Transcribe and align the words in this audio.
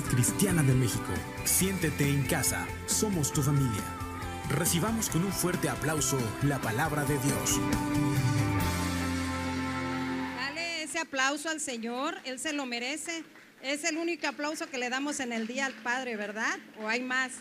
Cristiana 0.00 0.62
de 0.62 0.74
México. 0.74 1.12
Siéntete 1.44 2.08
en 2.08 2.22
casa, 2.22 2.66
somos 2.86 3.32
tu 3.32 3.42
familia. 3.42 3.82
Recibamos 4.48 5.08
con 5.08 5.24
un 5.24 5.32
fuerte 5.32 5.68
aplauso 5.68 6.18
la 6.42 6.58
palabra 6.60 7.04
de 7.04 7.18
Dios. 7.18 7.60
Dale 10.36 10.82
ese 10.82 10.98
aplauso 10.98 11.48
al 11.48 11.60
Señor, 11.60 12.16
Él 12.24 12.38
se 12.38 12.52
lo 12.52 12.64
merece. 12.64 13.24
Es 13.62 13.84
el 13.84 13.98
único 13.98 14.26
aplauso 14.26 14.68
que 14.68 14.78
le 14.78 14.88
damos 14.88 15.20
en 15.20 15.32
el 15.32 15.46
día 15.46 15.66
al 15.66 15.74
Padre, 15.74 16.16
¿verdad? 16.16 16.58
¿O 16.80 16.88
hay 16.88 17.02
más? 17.02 17.32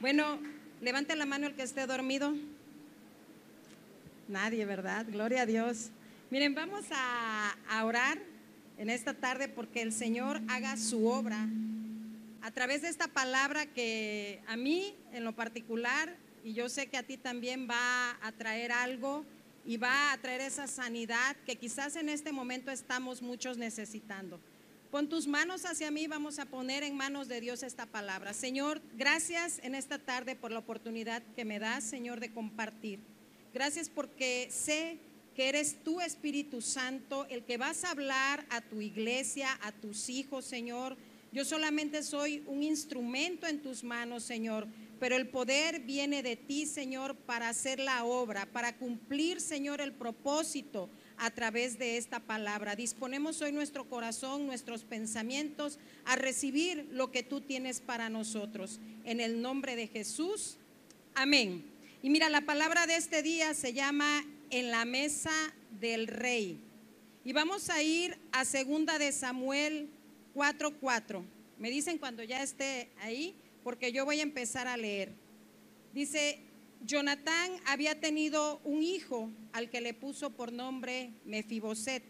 Bueno, 0.00 0.38
levante 0.80 1.14
la 1.14 1.26
mano 1.26 1.46
el 1.46 1.54
que 1.54 1.62
esté 1.62 1.86
dormido. 1.86 2.34
Nadie, 4.28 4.64
¿verdad? 4.64 5.06
Gloria 5.08 5.42
a 5.42 5.46
Dios. 5.46 5.90
Miren, 6.30 6.54
vamos 6.54 6.84
a, 6.90 7.56
a 7.68 7.84
orar 7.84 8.18
en 8.78 8.90
esta 8.90 9.14
tarde 9.14 9.48
porque 9.48 9.82
el 9.82 9.92
Señor 9.92 10.40
haga 10.48 10.76
su 10.76 11.06
obra 11.06 11.48
a 12.42 12.50
través 12.50 12.82
de 12.82 12.88
esta 12.88 13.08
palabra 13.08 13.66
que 13.66 14.42
a 14.46 14.56
mí 14.56 14.94
en 15.12 15.24
lo 15.24 15.34
particular, 15.34 16.16
y 16.44 16.54
yo 16.54 16.68
sé 16.68 16.88
que 16.88 16.96
a 16.96 17.02
ti 17.02 17.16
también 17.16 17.68
va 17.68 18.16
a 18.22 18.32
traer 18.32 18.72
algo 18.72 19.24
y 19.64 19.76
va 19.76 20.12
a 20.12 20.18
traer 20.18 20.40
esa 20.40 20.66
sanidad 20.66 21.36
que 21.44 21.56
quizás 21.56 21.96
en 21.96 22.08
este 22.08 22.32
momento 22.32 22.70
estamos 22.70 23.22
muchos 23.22 23.58
necesitando. 23.58 24.40
Pon 24.90 25.08
tus 25.10 25.26
manos 25.26 25.66
hacia 25.66 25.90
mí, 25.90 26.06
vamos 26.06 26.38
a 26.38 26.46
poner 26.46 26.82
en 26.82 26.96
manos 26.96 27.28
de 27.28 27.42
Dios 27.42 27.62
esta 27.62 27.84
palabra. 27.84 28.32
Señor, 28.32 28.80
gracias 28.96 29.60
en 29.62 29.74
esta 29.74 29.98
tarde 29.98 30.34
por 30.34 30.50
la 30.50 30.60
oportunidad 30.60 31.22
que 31.36 31.44
me 31.44 31.58
das, 31.58 31.84
Señor, 31.84 32.20
de 32.20 32.32
compartir. 32.32 33.00
Gracias 33.52 33.90
porque 33.90 34.48
sé 34.50 34.98
que 35.36 35.50
eres 35.50 35.84
tú, 35.84 36.00
Espíritu 36.00 36.62
Santo, 36.62 37.26
el 37.28 37.44
que 37.44 37.58
vas 37.58 37.84
a 37.84 37.90
hablar 37.90 38.46
a 38.48 38.62
tu 38.62 38.80
iglesia, 38.80 39.58
a 39.62 39.72
tus 39.72 40.08
hijos, 40.08 40.46
Señor. 40.46 40.96
Yo 41.32 41.44
solamente 41.44 42.02
soy 42.02 42.42
un 42.46 42.62
instrumento 42.62 43.46
en 43.46 43.60
tus 43.60 43.84
manos, 43.84 44.22
Señor, 44.22 44.66
pero 44.98 45.14
el 45.16 45.28
poder 45.28 45.80
viene 45.80 46.22
de 46.22 46.36
ti, 46.36 46.66
Señor, 46.66 47.14
para 47.14 47.48
hacer 47.48 47.78
la 47.78 48.04
obra, 48.04 48.46
para 48.46 48.76
cumplir, 48.76 49.40
Señor, 49.40 49.80
el 49.80 49.92
propósito 49.92 50.88
a 51.18 51.30
través 51.30 51.78
de 51.78 51.96
esta 51.96 52.20
palabra. 52.20 52.76
Disponemos 52.76 53.42
hoy 53.42 53.52
nuestro 53.52 53.88
corazón, 53.88 54.46
nuestros 54.46 54.84
pensamientos 54.84 55.78
a 56.04 56.16
recibir 56.16 56.88
lo 56.90 57.10
que 57.10 57.22
tú 57.22 57.40
tienes 57.40 57.80
para 57.80 58.08
nosotros. 58.08 58.80
En 59.04 59.20
el 59.20 59.42
nombre 59.42 59.76
de 59.76 59.86
Jesús. 59.86 60.56
Amén. 61.14 61.64
Y 62.02 62.10
mira, 62.10 62.28
la 62.28 62.42
palabra 62.42 62.86
de 62.86 62.96
este 62.96 63.22
día 63.22 63.54
se 63.54 63.72
llama 63.72 64.24
en 64.50 64.70
la 64.70 64.84
mesa 64.84 65.32
del 65.80 66.06
rey. 66.06 66.58
Y 67.24 67.32
vamos 67.32 67.68
a 67.70 67.82
ir 67.82 68.16
a 68.32 68.44
segunda 68.44 68.98
de 68.98 69.12
Samuel 69.12 69.90
4:4. 70.38 71.24
Me 71.58 71.70
dicen 71.70 71.98
cuando 71.98 72.22
ya 72.22 72.42
esté 72.42 72.90
ahí, 73.00 73.34
porque 73.64 73.90
yo 73.90 74.04
voy 74.04 74.20
a 74.20 74.22
empezar 74.22 74.68
a 74.68 74.76
leer. 74.76 75.12
Dice, 75.92 76.38
Jonatán 76.84 77.50
había 77.66 78.00
tenido 78.00 78.60
un 78.62 78.82
hijo 78.82 79.30
al 79.52 79.68
que 79.68 79.80
le 79.80 79.94
puso 79.94 80.30
por 80.30 80.52
nombre 80.52 81.10
Mefiboset. 81.24 82.04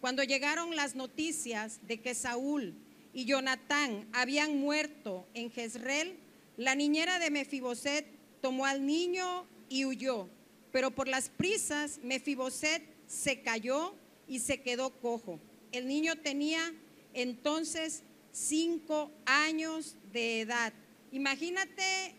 Cuando 0.00 0.22
llegaron 0.22 0.76
las 0.76 0.94
noticias 0.94 1.80
de 1.88 2.00
que 2.00 2.14
Saúl 2.14 2.74
y 3.12 3.24
Jonatán 3.24 4.06
habían 4.12 4.56
muerto 4.56 5.26
en 5.34 5.50
Jezreel, 5.50 6.16
la 6.56 6.76
niñera 6.76 7.18
de 7.18 7.30
Mefiboset 7.30 8.06
tomó 8.40 8.66
al 8.66 8.86
niño 8.86 9.46
y 9.68 9.84
huyó 9.86 10.28
pero 10.74 10.90
por 10.90 11.06
las 11.06 11.28
prisas 11.28 12.00
Mefiboset 12.02 12.82
se 13.06 13.42
cayó 13.42 13.94
y 14.26 14.40
se 14.40 14.60
quedó 14.60 14.90
cojo. 14.90 15.38
El 15.70 15.86
niño 15.86 16.16
tenía 16.16 16.74
entonces 17.14 18.02
cinco 18.32 19.10
años 19.24 19.96
de 20.12 20.40
edad. 20.42 20.72
Imagínate 21.12 22.14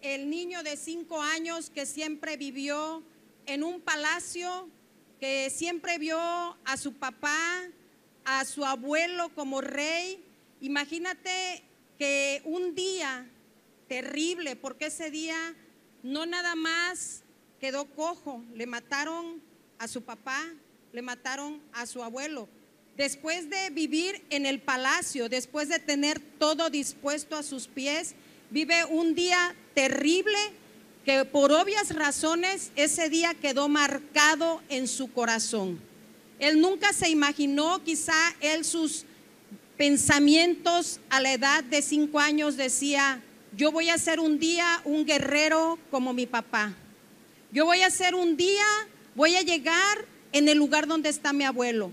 el 0.00 0.28
niño 0.28 0.62
de 0.62 0.76
cinco 0.76 1.22
años 1.22 1.70
que 1.70 1.86
siempre 1.86 2.36
vivió 2.36 3.02
en 3.46 3.62
un 3.62 3.80
palacio, 3.80 4.68
que 5.20 5.50
siempre 5.50 5.98
vio 5.98 6.18
a 6.18 6.76
su 6.76 6.94
papá, 6.94 7.62
a 8.24 8.44
su 8.44 8.64
abuelo 8.64 9.30
como 9.34 9.60
rey. 9.60 10.24
Imagínate 10.60 11.62
que 11.98 12.42
un 12.44 12.74
día 12.74 13.30
terrible, 13.88 14.56
porque 14.56 14.86
ese 14.86 15.10
día 15.10 15.54
no 16.02 16.26
nada 16.26 16.54
más 16.54 17.22
quedó 17.60 17.86
cojo, 17.86 18.42
le 18.54 18.66
mataron 18.66 19.42
a 19.78 19.88
su 19.88 20.02
papá, 20.02 20.42
le 20.92 21.02
mataron 21.02 21.62
a 21.72 21.86
su 21.86 22.02
abuelo. 22.02 22.48
Después 22.96 23.50
de 23.50 23.70
vivir 23.70 24.22
en 24.30 24.46
el 24.46 24.60
palacio, 24.60 25.28
después 25.28 25.68
de 25.68 25.80
tener 25.80 26.20
todo 26.38 26.70
dispuesto 26.70 27.36
a 27.36 27.42
sus 27.42 27.66
pies, 27.66 28.14
vive 28.50 28.84
un 28.84 29.16
día 29.16 29.56
terrible 29.74 30.38
que 31.04 31.24
por 31.24 31.52
obvias 31.52 31.94
razones 31.94 32.70
ese 32.76 33.08
día 33.08 33.34
quedó 33.34 33.68
marcado 33.68 34.62
en 34.68 34.86
su 34.86 35.12
corazón. 35.12 35.80
Él 36.38 36.60
nunca 36.60 36.92
se 36.92 37.10
imaginó, 37.10 37.82
quizá 37.82 38.14
él 38.40 38.64
sus 38.64 39.04
pensamientos 39.76 41.00
a 41.10 41.20
la 41.20 41.32
edad 41.32 41.64
de 41.64 41.82
cinco 41.82 42.20
años 42.20 42.56
decía, 42.56 43.20
yo 43.56 43.72
voy 43.72 43.88
a 43.88 43.98
ser 43.98 44.20
un 44.20 44.38
día 44.38 44.80
un 44.84 45.04
guerrero 45.04 45.78
como 45.90 46.12
mi 46.12 46.26
papá. 46.26 46.74
Yo 47.50 47.64
voy 47.64 47.82
a 47.82 47.90
ser 47.90 48.14
un 48.14 48.36
día, 48.36 48.64
voy 49.14 49.36
a 49.36 49.42
llegar 49.42 50.06
en 50.32 50.48
el 50.48 50.58
lugar 50.58 50.86
donde 50.86 51.08
está 51.08 51.32
mi 51.32 51.44
abuelo. 51.44 51.92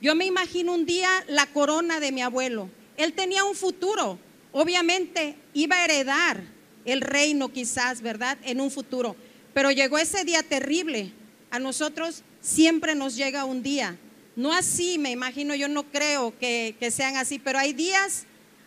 Yo 0.00 0.14
me 0.14 0.24
imagino 0.24 0.74
un 0.74 0.86
día 0.86 1.08
la 1.28 1.46
corona 1.46 2.00
de 2.00 2.12
mi 2.12 2.22
abuelo. 2.22 2.70
Él 2.96 3.12
tenía 3.12 3.44
un 3.44 3.54
futuro. 3.54 4.18
Obviamente 4.52 5.36
iba 5.52 5.76
a 5.76 5.84
heredar 5.84 6.42
el 6.84 7.00
reino 7.00 7.50
quizás, 7.50 8.00
¿verdad? 8.00 8.38
En 8.42 8.60
un 8.60 8.70
futuro. 8.70 9.14
Pero 9.52 9.70
llegó 9.70 9.98
ese 9.98 10.24
día 10.24 10.42
terrible. 10.42 11.12
A 11.50 11.58
nosotros 11.58 12.22
siempre 12.40 12.94
nos 12.94 13.16
llega 13.16 13.44
un 13.44 13.62
día. 13.62 13.98
No 14.36 14.52
así, 14.52 14.98
me 14.98 15.10
imagino, 15.10 15.54
yo 15.54 15.68
no 15.68 15.82
creo 15.90 16.32
que, 16.38 16.74
sean 16.90 17.16
así, 17.16 17.38
pero 17.38 17.58
hay 17.58 17.72
días, 17.72 18.24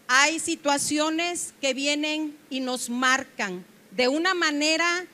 hay 0.08 0.40
situaciones 0.40 1.54
que 1.62 1.74
vienen 1.74 2.38
y 2.50 2.60
nos 2.60 2.90
marcan 2.90 3.66
de 3.92 4.08
una 4.08 4.34
manera 4.34 5.06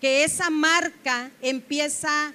que 0.00 0.24
esa 0.24 0.50
marca 0.50 1.30
empieza 1.42 2.32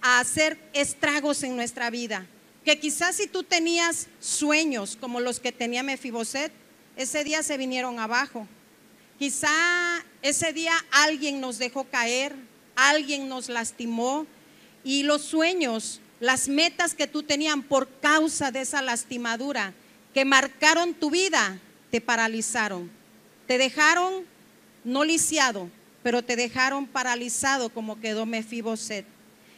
a 0.00 0.20
hacer 0.20 0.58
estragos 0.72 1.42
en 1.42 1.56
nuestra 1.56 1.90
vida. 1.90 2.26
Que 2.68 2.78
quizás 2.78 3.16
si 3.16 3.26
tú 3.26 3.44
tenías 3.44 4.08
sueños 4.20 4.98
como 5.00 5.20
los 5.20 5.40
que 5.40 5.52
tenía 5.52 5.82
Mefiboset, 5.82 6.52
ese 6.98 7.24
día 7.24 7.42
se 7.42 7.56
vinieron 7.56 7.98
abajo. 7.98 8.46
Quizá 9.18 9.48
ese 10.20 10.52
día 10.52 10.74
alguien 10.90 11.40
nos 11.40 11.56
dejó 11.56 11.84
caer, 11.84 12.36
alguien 12.76 13.26
nos 13.26 13.48
lastimó 13.48 14.26
y 14.84 15.04
los 15.04 15.22
sueños, 15.22 16.02
las 16.20 16.48
metas 16.48 16.94
que 16.94 17.06
tú 17.06 17.22
tenías 17.22 17.56
por 17.66 17.88
causa 18.00 18.50
de 18.50 18.60
esa 18.60 18.82
lastimadura 18.82 19.72
que 20.12 20.26
marcaron 20.26 20.92
tu 20.92 21.10
vida, 21.10 21.58
te 21.90 22.02
paralizaron, 22.02 22.90
te 23.46 23.56
dejaron 23.56 24.26
no 24.84 25.04
lisiado, 25.04 25.70
pero 26.02 26.22
te 26.22 26.36
dejaron 26.36 26.86
paralizado 26.86 27.70
como 27.70 27.98
quedó 27.98 28.26
Mefiboset. 28.26 29.06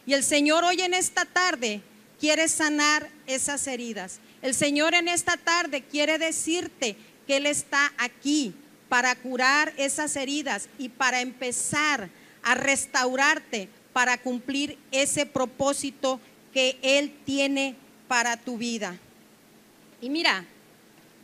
Y 0.06 0.12
el 0.12 0.22
Señor 0.22 0.62
hoy 0.62 0.80
en 0.82 0.94
esta 0.94 1.24
tarde 1.24 1.82
quiere 2.20 2.48
sanar 2.48 3.08
esas 3.26 3.66
heridas. 3.66 4.20
El 4.42 4.54
Señor 4.54 4.94
en 4.94 5.08
esta 5.08 5.38
tarde 5.38 5.82
quiere 5.82 6.18
decirte 6.18 6.96
que 7.26 7.38
Él 7.38 7.46
está 7.46 7.92
aquí 7.96 8.54
para 8.90 9.14
curar 9.14 9.72
esas 9.78 10.14
heridas 10.16 10.68
y 10.78 10.90
para 10.90 11.22
empezar 11.22 12.10
a 12.42 12.54
restaurarte, 12.54 13.68
para 13.92 14.18
cumplir 14.18 14.78
ese 14.92 15.24
propósito 15.24 16.20
que 16.52 16.78
Él 16.82 17.16
tiene 17.24 17.74
para 18.06 18.36
tu 18.36 18.58
vida. 18.58 18.98
Y 20.00 20.10
mira, 20.10 20.44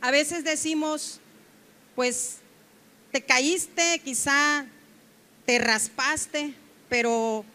a 0.01 0.11
veces 0.11 0.43
decimos, 0.43 1.19
pues 1.95 2.37
te 3.11 3.21
caíste, 3.21 4.01
quizá 4.03 4.65
te 5.45 5.59
raspaste, 5.59 6.53
pero 6.89 7.45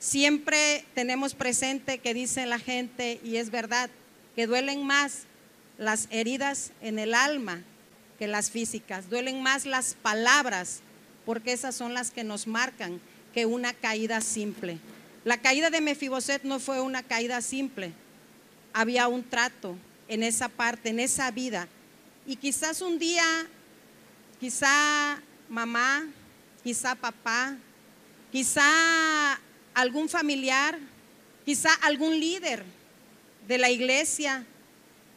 siempre 0.00 0.84
tenemos 0.94 1.34
presente 1.34 1.98
que 1.98 2.14
dice 2.14 2.46
la 2.46 2.58
gente, 2.58 3.20
y 3.22 3.36
es 3.36 3.50
verdad, 3.50 3.90
que 4.34 4.48
duelen 4.48 4.84
más 4.84 5.24
las 5.78 6.08
heridas 6.10 6.72
en 6.80 6.98
el 6.98 7.14
alma 7.14 7.62
que 8.18 8.26
las 8.26 8.50
físicas, 8.50 9.08
duelen 9.08 9.42
más 9.42 9.64
las 9.64 9.94
palabras, 9.94 10.80
porque 11.24 11.52
esas 11.52 11.74
son 11.74 11.94
las 11.94 12.10
que 12.10 12.24
nos 12.24 12.46
marcan 12.46 13.00
que 13.32 13.46
una 13.46 13.72
caída 13.72 14.20
simple. 14.20 14.78
La 15.24 15.38
caída 15.38 15.70
de 15.70 15.80
Mefiboset 15.80 16.42
no 16.42 16.58
fue 16.60 16.80
una 16.80 17.02
caída 17.02 17.40
simple, 17.40 17.92
había 18.72 19.08
un 19.08 19.22
trato 19.22 19.76
en 20.08 20.22
esa 20.22 20.48
parte, 20.48 20.90
en 20.90 21.00
esa 21.00 21.30
vida. 21.30 21.68
Y 22.26 22.36
quizás 22.36 22.82
un 22.82 22.98
día, 22.98 23.24
quizá 24.38 25.20
mamá, 25.48 26.06
quizá 26.62 26.94
papá, 26.94 27.56
quizá 28.30 29.40
algún 29.80 30.08
familiar, 30.08 30.78
quizá 31.44 31.72
algún 31.82 32.18
líder 32.18 32.64
de 33.46 33.58
la 33.58 33.70
iglesia 33.70 34.46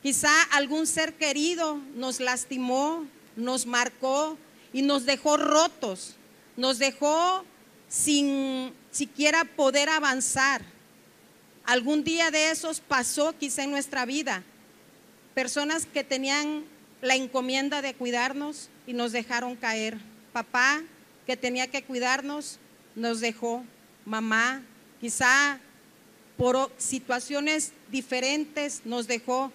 Quizá 0.03 0.43
algún 0.51 0.85
ser 0.85 1.13
querido 1.13 1.79
nos 1.95 2.19
lastimó, 2.19 3.07
nos 3.37 3.65
marcó 3.65 4.37
y 4.73 4.81
nos 4.81 5.05
dejó 5.05 5.37
rotos, 5.37 6.17
nos 6.57 6.77
dejó 6.77 7.45
sin 7.87 8.73
siquiera 8.91 9.45
poder 9.45 9.87
avanzar. 9.87 10.61
Algún 11.63 12.03
día 12.03 12.31
de 12.31 12.51
esos 12.51 12.81
pasó 12.81 13.33
quizá 13.39 13.63
en 13.63 13.71
nuestra 13.71 14.05
vida. 14.05 14.43
Personas 15.35 15.85
que 15.85 16.03
tenían 16.03 16.65
la 17.01 17.15
encomienda 17.15 17.81
de 17.81 17.93
cuidarnos 17.93 18.69
y 18.85 18.91
nos 18.91 19.13
dejaron 19.13 19.55
caer. 19.55 19.97
Papá 20.33 20.81
que 21.25 21.37
tenía 21.37 21.67
que 21.67 21.81
cuidarnos 21.81 22.59
nos 22.93 23.21
dejó. 23.21 23.63
Mamá 24.05 24.63
quizá 24.99 25.59
por 26.37 26.71
situaciones 26.77 27.73
diferentes 27.89 28.81
nos 28.85 29.07
dejó. 29.07 29.51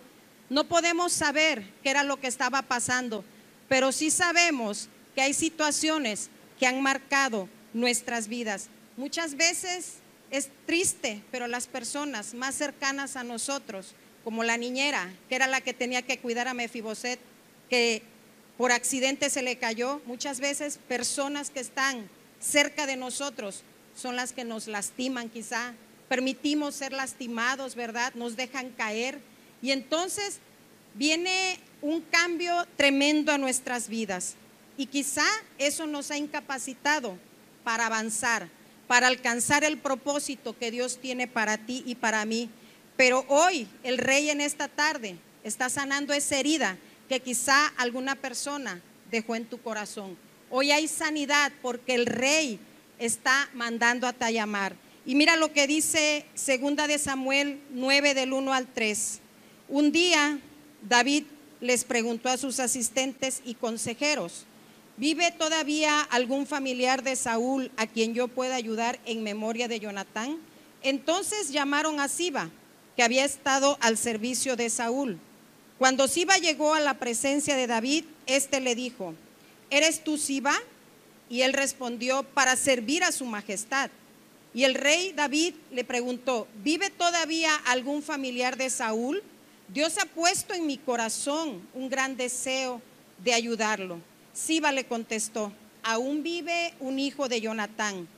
No 0.48 0.64
podemos 0.64 1.12
saber 1.12 1.70
qué 1.82 1.90
era 1.90 2.04
lo 2.04 2.18
que 2.18 2.26
estaba 2.26 2.62
pasando, 2.62 3.24
pero 3.68 3.92
sí 3.92 4.10
sabemos 4.10 4.88
que 5.14 5.22
hay 5.22 5.34
situaciones 5.34 6.30
que 6.58 6.66
han 6.66 6.82
marcado 6.82 7.48
nuestras 7.74 8.28
vidas. 8.28 8.68
Muchas 8.96 9.36
veces 9.36 9.96
es 10.30 10.48
triste, 10.66 11.22
pero 11.30 11.46
las 11.46 11.66
personas 11.66 12.34
más 12.34 12.54
cercanas 12.54 13.16
a 13.16 13.24
nosotros, 13.24 13.94
como 14.24 14.44
la 14.44 14.56
niñera, 14.56 15.12
que 15.28 15.36
era 15.36 15.46
la 15.46 15.60
que 15.60 15.74
tenía 15.74 16.02
que 16.02 16.18
cuidar 16.18 16.48
a 16.48 16.54
Mefiboset, 16.54 17.20
que 17.68 18.02
por 18.56 18.72
accidente 18.72 19.30
se 19.30 19.42
le 19.42 19.56
cayó, 19.56 20.00
muchas 20.06 20.40
veces 20.40 20.78
personas 20.88 21.50
que 21.50 21.60
están 21.60 22.08
cerca 22.40 22.86
de 22.86 22.96
nosotros 22.96 23.62
son 23.98 24.14
las 24.14 24.32
que 24.32 24.44
nos 24.44 24.68
lastiman 24.68 25.28
quizá, 25.28 25.74
permitimos 26.08 26.76
ser 26.76 26.92
lastimados, 26.92 27.74
¿verdad? 27.74 28.14
Nos 28.14 28.36
dejan 28.36 28.70
caer 28.70 29.18
y 29.60 29.72
entonces 29.72 30.38
viene 30.94 31.58
un 31.82 32.00
cambio 32.00 32.66
tremendo 32.76 33.32
a 33.32 33.38
nuestras 33.38 33.88
vidas. 33.88 34.36
Y 34.76 34.86
quizá 34.86 35.26
eso 35.58 35.86
nos 35.88 36.12
ha 36.12 36.16
incapacitado 36.16 37.18
para 37.64 37.86
avanzar, 37.86 38.48
para 38.86 39.08
alcanzar 39.08 39.64
el 39.64 39.78
propósito 39.78 40.56
que 40.56 40.70
Dios 40.70 40.98
tiene 40.98 41.26
para 41.26 41.58
ti 41.58 41.82
y 41.84 41.96
para 41.96 42.24
mí. 42.24 42.48
Pero 42.96 43.24
hoy 43.28 43.66
el 43.82 43.98
rey 43.98 44.30
en 44.30 44.40
esta 44.40 44.68
tarde 44.68 45.16
está 45.42 45.68
sanando 45.68 46.12
esa 46.14 46.36
herida 46.36 46.78
que 47.08 47.20
quizá 47.20 47.66
alguna 47.76 48.14
persona 48.14 48.80
dejó 49.10 49.34
en 49.34 49.46
tu 49.46 49.60
corazón. 49.60 50.16
Hoy 50.50 50.70
hay 50.70 50.86
sanidad 50.86 51.52
porque 51.60 51.94
el 51.94 52.06
rey 52.06 52.60
está 52.98 53.48
mandando 53.54 54.06
a 54.06 54.30
llamar. 54.30 54.74
Y 55.06 55.14
mira 55.14 55.36
lo 55.36 55.52
que 55.52 55.66
dice 55.66 56.26
segunda 56.34 56.86
de 56.86 56.98
Samuel 56.98 57.60
9 57.70 58.14
del 58.14 58.32
1 58.32 58.52
al 58.52 58.66
3. 58.66 59.20
Un 59.68 59.92
día 59.92 60.38
David 60.86 61.24
les 61.60 61.84
preguntó 61.84 62.28
a 62.28 62.36
sus 62.36 62.60
asistentes 62.60 63.42
y 63.44 63.54
consejeros, 63.54 64.44
¿vive 64.96 65.32
todavía 65.32 66.00
algún 66.02 66.46
familiar 66.46 67.02
de 67.02 67.16
Saúl 67.16 67.70
a 67.76 67.86
quien 67.86 68.14
yo 68.14 68.28
pueda 68.28 68.54
ayudar 68.54 68.98
en 69.06 69.22
memoria 69.22 69.68
de 69.68 69.80
Jonatán? 69.80 70.38
Entonces 70.82 71.50
llamaron 71.50 72.00
a 72.00 72.08
Siba, 72.08 72.50
que 72.96 73.02
había 73.02 73.24
estado 73.24 73.78
al 73.80 73.96
servicio 73.96 74.56
de 74.56 74.70
Saúl. 74.70 75.18
Cuando 75.78 76.08
Siba 76.08 76.36
llegó 76.38 76.74
a 76.74 76.80
la 76.80 76.94
presencia 76.94 77.56
de 77.56 77.66
David, 77.66 78.04
éste 78.26 78.60
le 78.60 78.74
dijo, 78.74 79.14
¿eres 79.70 80.02
tú 80.02 80.18
Siba? 80.18 80.54
Y 81.30 81.42
él 81.42 81.52
respondió, 81.52 82.22
para 82.22 82.56
servir 82.56 83.04
a 83.04 83.12
su 83.12 83.24
majestad. 83.24 83.90
Y 84.54 84.64
el 84.64 84.74
rey 84.74 85.12
David 85.12 85.54
le 85.70 85.84
preguntó, 85.84 86.48
¿vive 86.62 86.90
todavía 86.90 87.54
algún 87.66 88.02
familiar 88.02 88.56
de 88.56 88.70
Saúl? 88.70 89.22
Dios 89.68 89.98
ha 89.98 90.06
puesto 90.06 90.54
en 90.54 90.66
mi 90.66 90.78
corazón 90.78 91.60
un 91.74 91.90
gran 91.90 92.16
deseo 92.16 92.80
de 93.22 93.34
ayudarlo. 93.34 94.00
Siba 94.32 94.72
le 94.72 94.84
contestó, 94.84 95.52
aún 95.82 96.22
vive 96.22 96.74
un 96.80 96.98
hijo 96.98 97.28
de 97.28 97.40
Jonatán, 97.40 98.08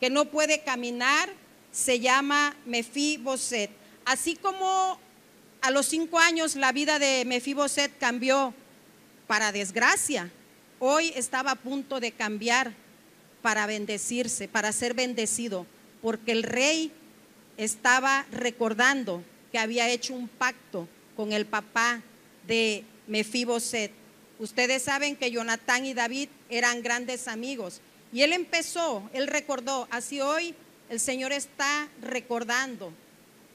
que 0.00 0.10
no 0.10 0.24
puede 0.26 0.62
caminar, 0.62 1.28
se 1.70 2.00
llama 2.00 2.56
Mefiboset. 2.66 3.70
Así 4.04 4.34
como 4.34 4.98
a 5.60 5.70
los 5.70 5.86
cinco 5.86 6.18
años 6.18 6.56
la 6.56 6.72
vida 6.72 6.98
de 6.98 7.24
Mefiboset 7.24 7.96
cambió 7.98 8.54
para 9.26 9.52
desgracia, 9.52 10.32
hoy 10.80 11.12
estaba 11.14 11.52
a 11.52 11.56
punto 11.56 12.00
de 12.00 12.12
cambiar 12.12 12.72
para 13.42 13.66
bendecirse, 13.66 14.48
para 14.48 14.72
ser 14.72 14.94
bendecido, 14.94 15.66
porque 16.02 16.32
el 16.32 16.42
rey 16.42 16.92
estaba 17.56 18.26
recordando 18.30 19.22
que 19.50 19.58
había 19.58 19.88
hecho 19.88 20.14
un 20.14 20.28
pacto 20.28 20.88
con 21.16 21.32
el 21.32 21.46
papá 21.46 22.02
de 22.46 22.84
Mefiboset. 23.06 23.92
Ustedes 24.38 24.82
saben 24.82 25.16
que 25.16 25.30
Jonatán 25.30 25.84
y 25.84 25.94
David 25.94 26.28
eran 26.48 26.82
grandes 26.82 27.26
amigos. 27.26 27.80
Y 28.12 28.22
él 28.22 28.32
empezó, 28.32 29.08
él 29.12 29.26
recordó, 29.26 29.88
así 29.90 30.20
hoy 30.20 30.54
el 30.88 31.00
Señor 31.00 31.32
está 31.32 31.88
recordando 32.00 32.92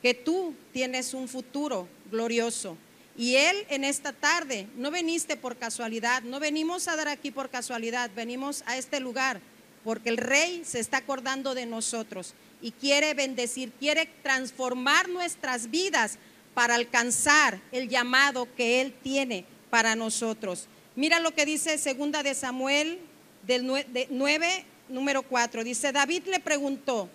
que 0.02 0.14
tú 0.14 0.54
tienes 0.74 1.14
un 1.14 1.28
futuro 1.28 1.88
glorioso. 2.12 2.78
Y 3.16 3.36
Él 3.36 3.56
en 3.70 3.84
esta 3.84 4.12
tarde, 4.12 4.68
no 4.76 4.90
viniste 4.90 5.38
por 5.38 5.58
casualidad, 5.58 6.24
no 6.24 6.40
venimos 6.40 6.88
a 6.88 6.96
dar 6.96 7.08
aquí 7.08 7.32
por 7.32 7.50
casualidad, 7.50 8.10
venimos 8.16 8.64
a 8.66 8.78
este 8.78 9.00
lugar 9.00 9.40
porque 9.84 10.10
el 10.10 10.18
Rey 10.18 10.64
se 10.66 10.80
está 10.80 10.98
acordando 10.98 11.54
de 11.54 11.66
nosotros 11.66 12.34
y 12.62 12.72
quiere 12.72 13.14
bendecir, 13.14 13.72
quiere 13.74 14.08
transformar 14.24 15.10
nuestras 15.10 15.70
vidas 15.70 16.18
para 16.54 16.76
alcanzar 16.76 17.60
el 17.72 17.90
llamado 17.90 18.48
que 18.56 18.82
Él 18.82 18.94
tiene 19.04 19.46
para 19.70 19.96
nosotros. 19.96 20.68
Mira 20.96 21.20
lo 21.20 21.34
que 21.34 21.46
dice 21.46 21.78
segunda 21.78 22.24
de 22.24 22.36
Samuel 22.36 23.00
del 23.46 23.66
9, 24.10 24.66
número 24.90 25.24
4. 25.24 25.64
Dice, 25.64 25.92
David 25.92 26.24
le 26.28 26.40
preguntó, 26.40 27.10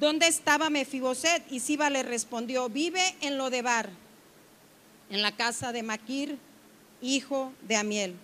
¿dónde 0.00 0.26
estaba 0.26 0.70
Mefiboset? 0.70 1.44
Y 1.50 1.60
Siba 1.60 1.90
le 1.90 2.02
respondió, 2.02 2.68
vive 2.68 3.14
en 3.20 3.38
Lodebar, 3.38 3.90
en 5.12 5.20
la 5.20 5.36
casa 5.36 5.72
de 5.72 5.82
Maquir, 5.82 6.38
hijo 7.02 7.52
de 7.68 7.76
Amiel. 7.76 8.14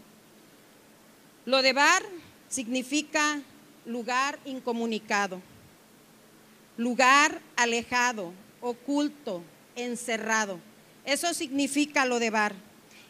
Lodebar 1.45 2.03
significa 2.49 3.43
lugar 3.85 4.39
incomunicado, 4.47 5.43
lugar 6.79 7.43
alejado, 7.57 8.33
oculto, 8.63 9.43
encerrado. 9.77 10.59
Eso 11.05 11.35
significa 11.35 12.07
lo 12.07 12.19
de 12.19 12.31
Bar. 12.31 12.55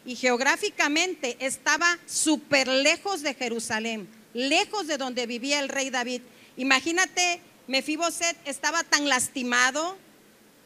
Y 0.05 0.17
geográficamente 0.17 1.37
estaba 1.39 1.97
súper 2.05 2.67
lejos 2.67 3.21
de 3.21 3.33
Jerusalén, 3.33 4.09
lejos 4.33 4.87
de 4.87 4.97
donde 4.97 5.25
vivía 5.25 5.61
el 5.61 5.69
rey 5.69 5.89
David. 5.89 6.21
Imagínate, 6.57 7.39
Mefiboset 7.67 8.35
estaba 8.45 8.83
tan 8.83 9.07
lastimado, 9.07 9.97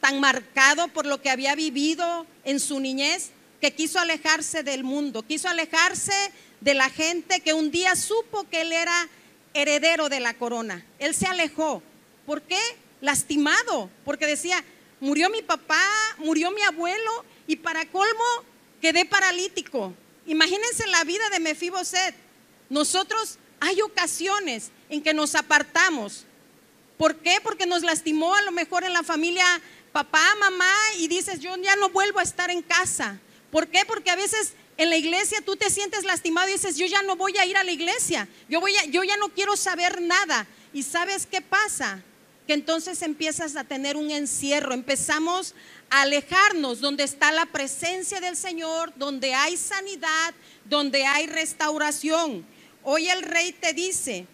tan 0.03 0.19
marcado 0.19 0.89
por 0.89 1.05
lo 1.05 1.22
que 1.22 1.29
había 1.29 1.55
vivido 1.55 2.27
en 2.43 2.60
su 2.60 2.81
niñez, 2.81 3.29
que 3.62 3.74
quiso 3.74 4.00
alejarse 4.00 4.62
del 4.62 4.83
mundo, 4.83 5.25
quiso 5.25 5.48
alejarse 5.48 6.12
de 6.60 6.74
la 6.74 6.89
gente 6.89 7.39
que 7.39 7.53
un 7.53 7.72
día 7.72 7.95
supo 7.95 8.43
que 8.50 8.63
él 8.63 8.74
era 8.74 9.07
heredero 9.53 10.10
de 10.10 10.19
la 10.19 10.33
corona. 10.33 10.86
Él 11.00 11.15
se 11.15 11.25
alejó. 11.25 11.81
¿Por 12.25 12.41
qué? 12.41 12.60
Lastimado, 13.00 13.89
porque 14.03 14.27
decía, 14.27 14.62
murió 15.00 15.29
mi 15.29 15.41
papá, 15.41 15.81
murió 16.17 16.51
mi 16.51 16.63
abuelo 16.63 17.24
y 17.48 17.55
para 17.55 17.86
colmo 17.86 18.25
quedé 18.81 19.05
paralítico. 19.05 19.93
Imagínense 20.25 20.86
la 20.88 21.05
vida 21.05 21.29
de 21.29 21.39
Mefiboset. 21.39 22.13
Nosotros 22.69 23.39
hay 23.62 23.79
ocasiones 23.79 24.69
en 24.89 25.01
que 25.01 25.13
nos 25.13 25.33
apartamos. 25.33 26.25
¿Por 26.98 27.15
qué? 27.19 27.38
Porque 27.41 27.65
nos 27.65 27.83
lastimó 27.83 28.36
a 28.36 28.41
lo 28.41 28.51
mejor 28.51 28.83
en 28.83 28.91
la 28.91 29.03
familia 29.03 29.45
papá, 29.93 30.35
mamá 30.39 30.73
y 30.97 31.07
dices, 31.07 31.39
yo 31.39 31.55
ya 31.55 31.77
no 31.77 31.89
vuelvo 31.89 32.19
a 32.19 32.23
estar 32.23 32.50
en 32.51 32.62
casa. 32.62 33.19
¿Por 33.51 33.67
qué? 33.67 33.85
Porque 33.85 34.09
a 34.09 34.15
veces 34.15 34.53
en 34.75 34.89
la 34.89 34.97
iglesia 34.97 35.39
tú 35.45 35.55
te 35.55 35.69
sientes 35.69 36.03
lastimado 36.03 36.50
y 36.50 36.53
dices, 36.53 36.75
yo 36.75 36.88
ya 36.88 37.03
no 37.03 37.15
voy 37.15 37.38
a 37.38 37.45
ir 37.45 37.55
a 37.55 37.63
la 37.63 37.71
iglesia, 37.71 38.27
yo, 38.50 38.59
voy 38.59 38.73
yo 38.89 39.03
ya 39.03 39.15
no 39.17 39.29
quiero 39.29 39.55
saber 39.55 40.01
nada. 40.01 40.47
¿Y 40.73 40.83
sabes 40.83 41.27
qué 41.27 41.39
pasa? 41.39 42.03
Que 42.47 42.53
entonces 42.53 43.03
empiezas 43.03 43.55
a 43.55 43.63
tener 43.63 43.95
un 43.95 44.09
encierro, 44.09 44.73
empezamos 44.73 45.53
a 45.89 46.01
alejarnos 46.01 46.81
donde 46.81 47.03
está 47.03 47.31
la 47.31 47.45
presencia 47.45 48.19
del 48.19 48.35
Señor, 48.35 48.91
donde 48.97 49.35
hay 49.35 49.55
sanidad, 49.55 50.33
donde 50.65 51.05
hay 51.05 51.27
restauración. 51.27 52.45
Hoy 52.83 53.07
el 53.07 53.21
rey 53.21 53.53
te 53.53 53.73
dice 53.73 54.25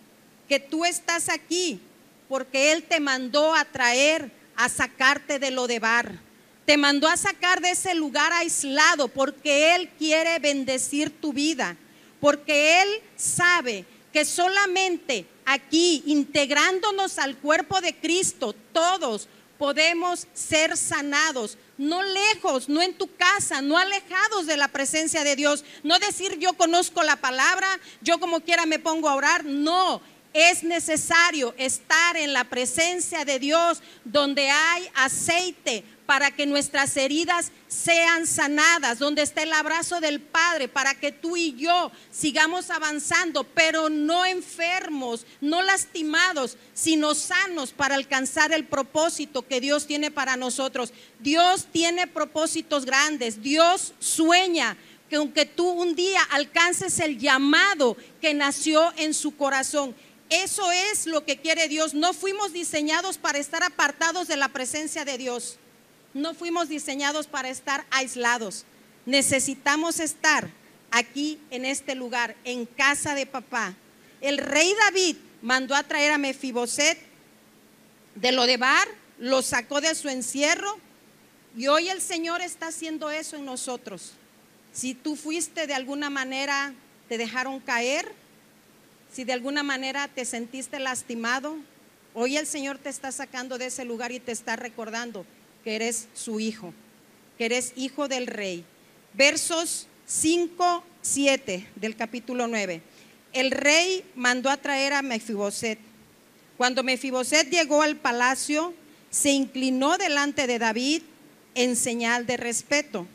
que 0.47 0.59
tú 0.59 0.85
estás 0.85 1.27
aquí 1.27 1.81
porque 2.29 2.71
Él 2.71 2.83
te 2.83 2.99
mandó 2.99 3.53
a 3.53 3.65
traer, 3.65 4.31
a 4.59 4.67
sacarte 4.67 5.39
de 5.39 5.51
lo 5.51 5.67
de 5.67 5.79
bar 5.79 6.19
te 6.65 6.77
mandó 6.77 7.07
a 7.07 7.17
sacar 7.17 7.61
de 7.61 7.71
ese 7.71 7.95
lugar 7.95 8.31
aislado 8.33 9.07
porque 9.07 9.73
Él 9.73 9.89
quiere 9.97 10.37
bendecir 10.37 11.09
tu 11.09 11.33
vida, 11.33 11.75
porque 12.19 12.81
Él 12.83 12.89
sabe 13.15 13.85
que 14.13 14.23
solamente 14.23 15.25
aquí, 15.45 16.03
integrándonos 16.05 17.17
al 17.17 17.37
cuerpo 17.37 17.81
de 17.81 17.95
Cristo, 17.95 18.53
todos 18.71 19.29
podemos 19.57 20.27
ser 20.35 20.77
sanados, 20.77 21.57
no 21.77 22.03
lejos, 22.03 22.69
no 22.69 22.81
en 22.81 22.93
tu 22.93 23.15
casa, 23.15 23.61
no 23.61 23.77
alejados 23.77 24.45
de 24.45 24.55
la 24.55 24.67
presencia 24.67 25.23
de 25.23 25.35
Dios. 25.35 25.65
No 25.81 25.97
decir 25.97 26.37
yo 26.37 26.53
conozco 26.53 27.01
la 27.01 27.15
palabra, 27.15 27.79
yo 28.01 28.19
como 28.19 28.41
quiera 28.41 28.67
me 28.67 28.77
pongo 28.77 29.09
a 29.09 29.15
orar. 29.15 29.43
No, 29.43 30.01
es 30.33 30.63
necesario 30.63 31.53
estar 31.57 32.15
en 32.17 32.33
la 32.33 32.43
presencia 32.43 33.25
de 33.25 33.39
Dios 33.39 33.81
donde 34.05 34.49
hay 34.49 34.87
aceite 34.95 35.83
para 36.05 36.31
que 36.31 36.47
nuestras 36.47 36.97
heridas 36.97 37.51
sean 37.67 38.25
sanadas, 38.25 38.97
donde 38.97 39.21
está 39.21 39.43
el 39.43 39.53
abrazo 39.53 39.99
del 39.99 40.19
Padre, 40.19 40.67
para 40.67 40.95
que 40.95 41.11
tú 41.11 41.37
y 41.37 41.55
yo 41.55 41.91
sigamos 42.11 42.71
avanzando, 42.71 43.43
pero 43.43 43.89
no 43.89 44.25
enfermos, 44.25 45.27
no 45.39 45.61
lastimados, 45.61 46.57
sino 46.73 47.13
sanos 47.13 47.73
para 47.73 47.93
alcanzar 47.93 48.51
el 48.53 48.65
propósito 48.65 49.43
que 49.47 49.61
Dios 49.61 49.85
tiene 49.85 50.09
para 50.09 50.35
nosotros. 50.35 50.93
Dios 51.19 51.67
tiene 51.71 52.07
propósitos 52.07 52.85
grandes, 52.85 53.43
Dios 53.43 53.93
sueña 53.99 54.77
que 55.09 55.15
aunque 55.15 55.45
tú 55.45 55.67
un 55.67 55.95
día 55.95 56.21
alcances 56.29 56.99
el 56.99 57.17
llamado 57.17 57.97
que 58.21 58.33
nació 58.33 58.93
en 58.97 59.13
su 59.13 59.35
corazón, 59.35 59.95
eso 60.29 60.71
es 60.71 61.07
lo 61.07 61.25
que 61.25 61.37
quiere 61.37 61.67
Dios. 61.67 61.93
No 61.93 62.13
fuimos 62.13 62.53
diseñados 62.53 63.17
para 63.17 63.39
estar 63.39 63.63
apartados 63.63 64.27
de 64.27 64.37
la 64.37 64.49
presencia 64.49 65.05
de 65.05 65.17
Dios. 65.17 65.57
No 66.13 66.33
fuimos 66.33 66.69
diseñados 66.69 67.27
para 67.27 67.49
estar 67.49 67.85
aislados. 67.89 68.65
Necesitamos 69.05 69.99
estar 69.99 70.49
aquí 70.91 71.39
en 71.49 71.65
este 71.65 71.95
lugar, 71.95 72.35
en 72.43 72.65
casa 72.65 73.15
de 73.15 73.25
papá. 73.25 73.75
El 74.21 74.37
rey 74.37 74.73
David 74.85 75.17
mandó 75.41 75.75
a 75.75 75.83
traer 75.83 76.11
a 76.11 76.17
Mefiboset 76.17 76.99
de 78.15 78.31
lo 78.31 78.45
de 78.45 78.57
Bar, 78.57 78.87
lo 79.17 79.41
sacó 79.41 79.81
de 79.81 79.95
su 79.95 80.09
encierro 80.09 80.77
y 81.55 81.67
hoy 81.67 81.89
el 81.89 82.01
Señor 82.01 82.41
está 82.41 82.67
haciendo 82.67 83.09
eso 83.09 83.35
en 83.35 83.45
nosotros. 83.45 84.13
Si 84.71 84.93
tú 84.93 85.15
fuiste 85.15 85.67
de 85.67 85.73
alguna 85.73 86.09
manera, 86.09 86.73
te 87.07 87.17
dejaron 87.17 87.59
caer, 87.59 88.13
si 89.11 89.23
de 89.23 89.33
alguna 89.33 89.63
manera 89.63 90.07
te 90.07 90.25
sentiste 90.25 90.79
lastimado, 90.79 91.57
hoy 92.13 92.37
el 92.37 92.45
Señor 92.45 92.77
te 92.77 92.89
está 92.89 93.11
sacando 93.11 93.57
de 93.57 93.67
ese 93.67 93.85
lugar 93.85 94.11
y 94.11 94.19
te 94.19 94.31
está 94.31 94.55
recordando 94.55 95.25
que 95.63 95.75
eres 95.75 96.07
su 96.13 96.39
hijo, 96.39 96.73
que 97.37 97.45
eres 97.45 97.73
hijo 97.75 98.07
del 98.07 98.27
rey. 98.27 98.63
Versos 99.13 99.87
5, 100.05 100.83
7 101.01 101.67
del 101.75 101.95
capítulo 101.95 102.47
9. 102.47 102.81
El 103.33 103.51
rey 103.51 104.03
mandó 104.15 104.49
a 104.49 104.57
traer 104.57 104.93
a 104.93 105.01
Mefiboset. 105.01 105.79
Cuando 106.57 106.83
Mefiboset 106.83 107.49
llegó 107.49 107.81
al 107.81 107.95
palacio, 107.95 108.73
se 109.09 109.31
inclinó 109.31 109.97
delante 109.97 110.45
de 110.45 110.59
David 110.59 111.01
en 111.55 111.75
señal 111.75 112.25
de 112.25 112.37
respeto. 112.37 113.07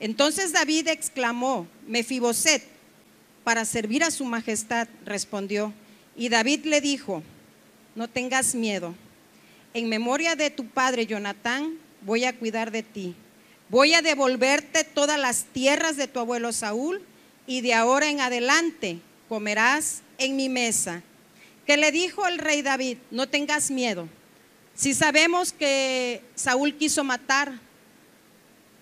Entonces 0.00 0.52
David 0.52 0.88
exclamó, 0.88 1.66
Mefiboset, 1.86 2.62
para 3.44 3.64
servir 3.64 4.02
a 4.02 4.10
su 4.10 4.24
majestad, 4.24 4.88
respondió. 5.04 5.72
Y 6.16 6.30
David 6.30 6.64
le 6.64 6.80
dijo, 6.80 7.22
no 7.94 8.08
tengas 8.08 8.54
miedo 8.54 8.94
en 9.74 9.88
memoria 9.88 10.36
de 10.36 10.50
tu 10.50 10.66
padre 10.68 11.04
Jonatán, 11.04 11.76
voy 12.02 12.24
a 12.24 12.32
cuidar 12.32 12.70
de 12.70 12.84
ti. 12.84 13.14
Voy 13.68 13.92
a 13.92 14.02
devolverte 14.02 14.84
todas 14.84 15.18
las 15.18 15.46
tierras 15.46 15.96
de 15.96 16.06
tu 16.06 16.20
abuelo 16.20 16.52
Saúl 16.52 17.02
y 17.46 17.60
de 17.60 17.74
ahora 17.74 18.08
en 18.08 18.20
adelante 18.20 19.00
comerás 19.28 20.02
en 20.16 20.36
mi 20.36 20.48
mesa. 20.48 21.02
Que 21.66 21.76
le 21.76 21.90
dijo 21.90 22.24
el 22.26 22.38
rey 22.38 22.62
David, 22.62 22.98
no 23.10 23.28
tengas 23.28 23.72
miedo. 23.72 24.08
Si 24.74 24.94
sabemos 24.94 25.52
que 25.52 26.22
Saúl 26.36 26.76
quiso 26.76 27.02
matar 27.02 27.52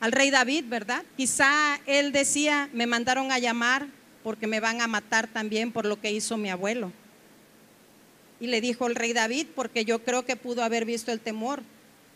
al 0.00 0.12
rey 0.12 0.30
David, 0.30 0.64
¿verdad? 0.68 1.04
Quizá 1.16 1.80
él 1.86 2.12
decía, 2.12 2.68
me 2.74 2.86
mandaron 2.86 3.32
a 3.32 3.38
llamar 3.38 3.86
porque 4.22 4.46
me 4.46 4.60
van 4.60 4.80
a 4.80 4.86
matar 4.86 5.26
también 5.26 5.72
por 5.72 5.84
lo 5.84 6.00
que 6.00 6.12
hizo 6.12 6.36
mi 6.36 6.50
abuelo. 6.50 6.92
Y 8.40 8.46
le 8.48 8.60
dijo 8.60 8.86
el 8.86 8.94
rey 8.94 9.12
David, 9.12 9.46
porque 9.54 9.84
yo 9.84 10.00
creo 10.00 10.24
que 10.24 10.36
pudo 10.36 10.62
haber 10.64 10.84
visto 10.84 11.12
el 11.12 11.20
temor, 11.20 11.62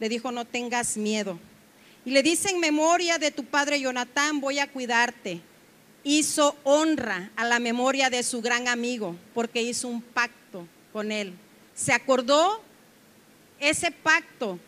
le 0.00 0.08
dijo, 0.08 0.32
no 0.32 0.44
tengas 0.44 0.96
miedo. 0.96 1.38
Y 2.04 2.10
le 2.10 2.22
dice 2.22 2.50
en 2.50 2.60
memoria 2.60 3.18
de 3.18 3.30
tu 3.30 3.44
padre 3.44 3.80
Jonatán, 3.80 4.40
voy 4.40 4.58
a 4.58 4.70
cuidarte. 4.70 5.40
Hizo 6.04 6.56
honra 6.62 7.30
a 7.36 7.44
la 7.44 7.58
memoria 7.58 8.10
de 8.10 8.22
su 8.22 8.40
gran 8.40 8.68
amigo, 8.68 9.16
porque 9.34 9.62
hizo 9.62 9.88
un 9.88 10.02
pacto 10.02 10.66
con 10.92 11.10
él. 11.10 11.32
Se 11.74 11.92
acordó 11.92 12.60
ese 13.58 13.90
pacto, 13.90 14.58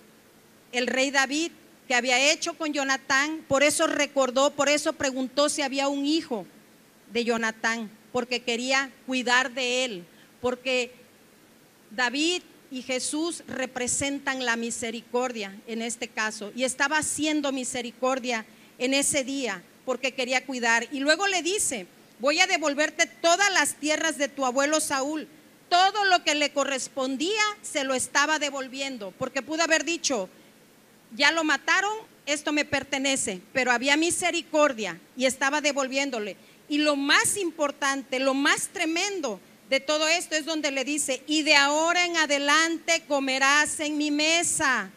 el 0.72 0.86
rey 0.86 1.10
David, 1.10 1.52
que 1.86 1.94
había 1.94 2.32
hecho 2.32 2.54
con 2.54 2.72
Jonatán, 2.72 3.44
por 3.48 3.62
eso 3.62 3.86
recordó, 3.86 4.50
por 4.50 4.68
eso 4.68 4.92
preguntó 4.92 5.48
si 5.48 5.62
había 5.62 5.88
un 5.88 6.04
hijo 6.04 6.44
de 7.12 7.24
Jonatán, 7.24 7.90
porque 8.12 8.42
quería 8.42 8.90
cuidar 9.06 9.52
de 9.52 9.84
él, 9.84 10.04
porque 10.40 10.92
David 11.90 12.42
y 12.70 12.82
Jesús 12.82 13.42
representan 13.46 14.44
la 14.44 14.56
misericordia 14.56 15.56
en 15.66 15.82
este 15.82 16.08
caso 16.08 16.52
y 16.54 16.64
estaba 16.64 16.98
haciendo 16.98 17.52
misericordia 17.52 18.44
en 18.78 18.94
ese 18.94 19.24
día 19.24 19.62
porque 19.84 20.12
quería 20.12 20.44
cuidar. 20.44 20.86
Y 20.92 21.00
luego 21.00 21.26
le 21.26 21.42
dice, 21.42 21.86
voy 22.18 22.40
a 22.40 22.46
devolverte 22.46 23.06
todas 23.06 23.50
las 23.54 23.76
tierras 23.76 24.18
de 24.18 24.28
tu 24.28 24.44
abuelo 24.44 24.80
Saúl. 24.80 25.26
Todo 25.70 26.04
lo 26.04 26.22
que 26.24 26.34
le 26.34 26.52
correspondía 26.52 27.42
se 27.62 27.84
lo 27.84 27.94
estaba 27.94 28.38
devolviendo, 28.38 29.12
porque 29.18 29.42
pudo 29.42 29.62
haber 29.62 29.84
dicho, 29.84 30.28
ya 31.16 31.32
lo 31.32 31.44
mataron, 31.44 31.92
esto 32.26 32.52
me 32.52 32.66
pertenece, 32.66 33.40
pero 33.54 33.70
había 33.70 33.96
misericordia 33.96 35.00
y 35.16 35.24
estaba 35.24 35.62
devolviéndole. 35.62 36.36
Y 36.68 36.78
lo 36.78 36.96
más 36.96 37.36
importante, 37.36 38.18
lo 38.18 38.34
más 38.34 38.68
tremendo, 38.68 39.40
de 39.70 39.80
todo 39.80 40.08
esto 40.08 40.34
es 40.34 40.44
donde 40.44 40.70
le 40.70 40.84
dice, 40.84 41.22
y 41.26 41.42
de 41.42 41.54
ahora 41.54 42.06
en 42.06 42.16
adelante 42.16 43.02
comerás 43.06 43.80
en 43.80 43.98
mi 43.98 44.10
mesa. 44.10 44.90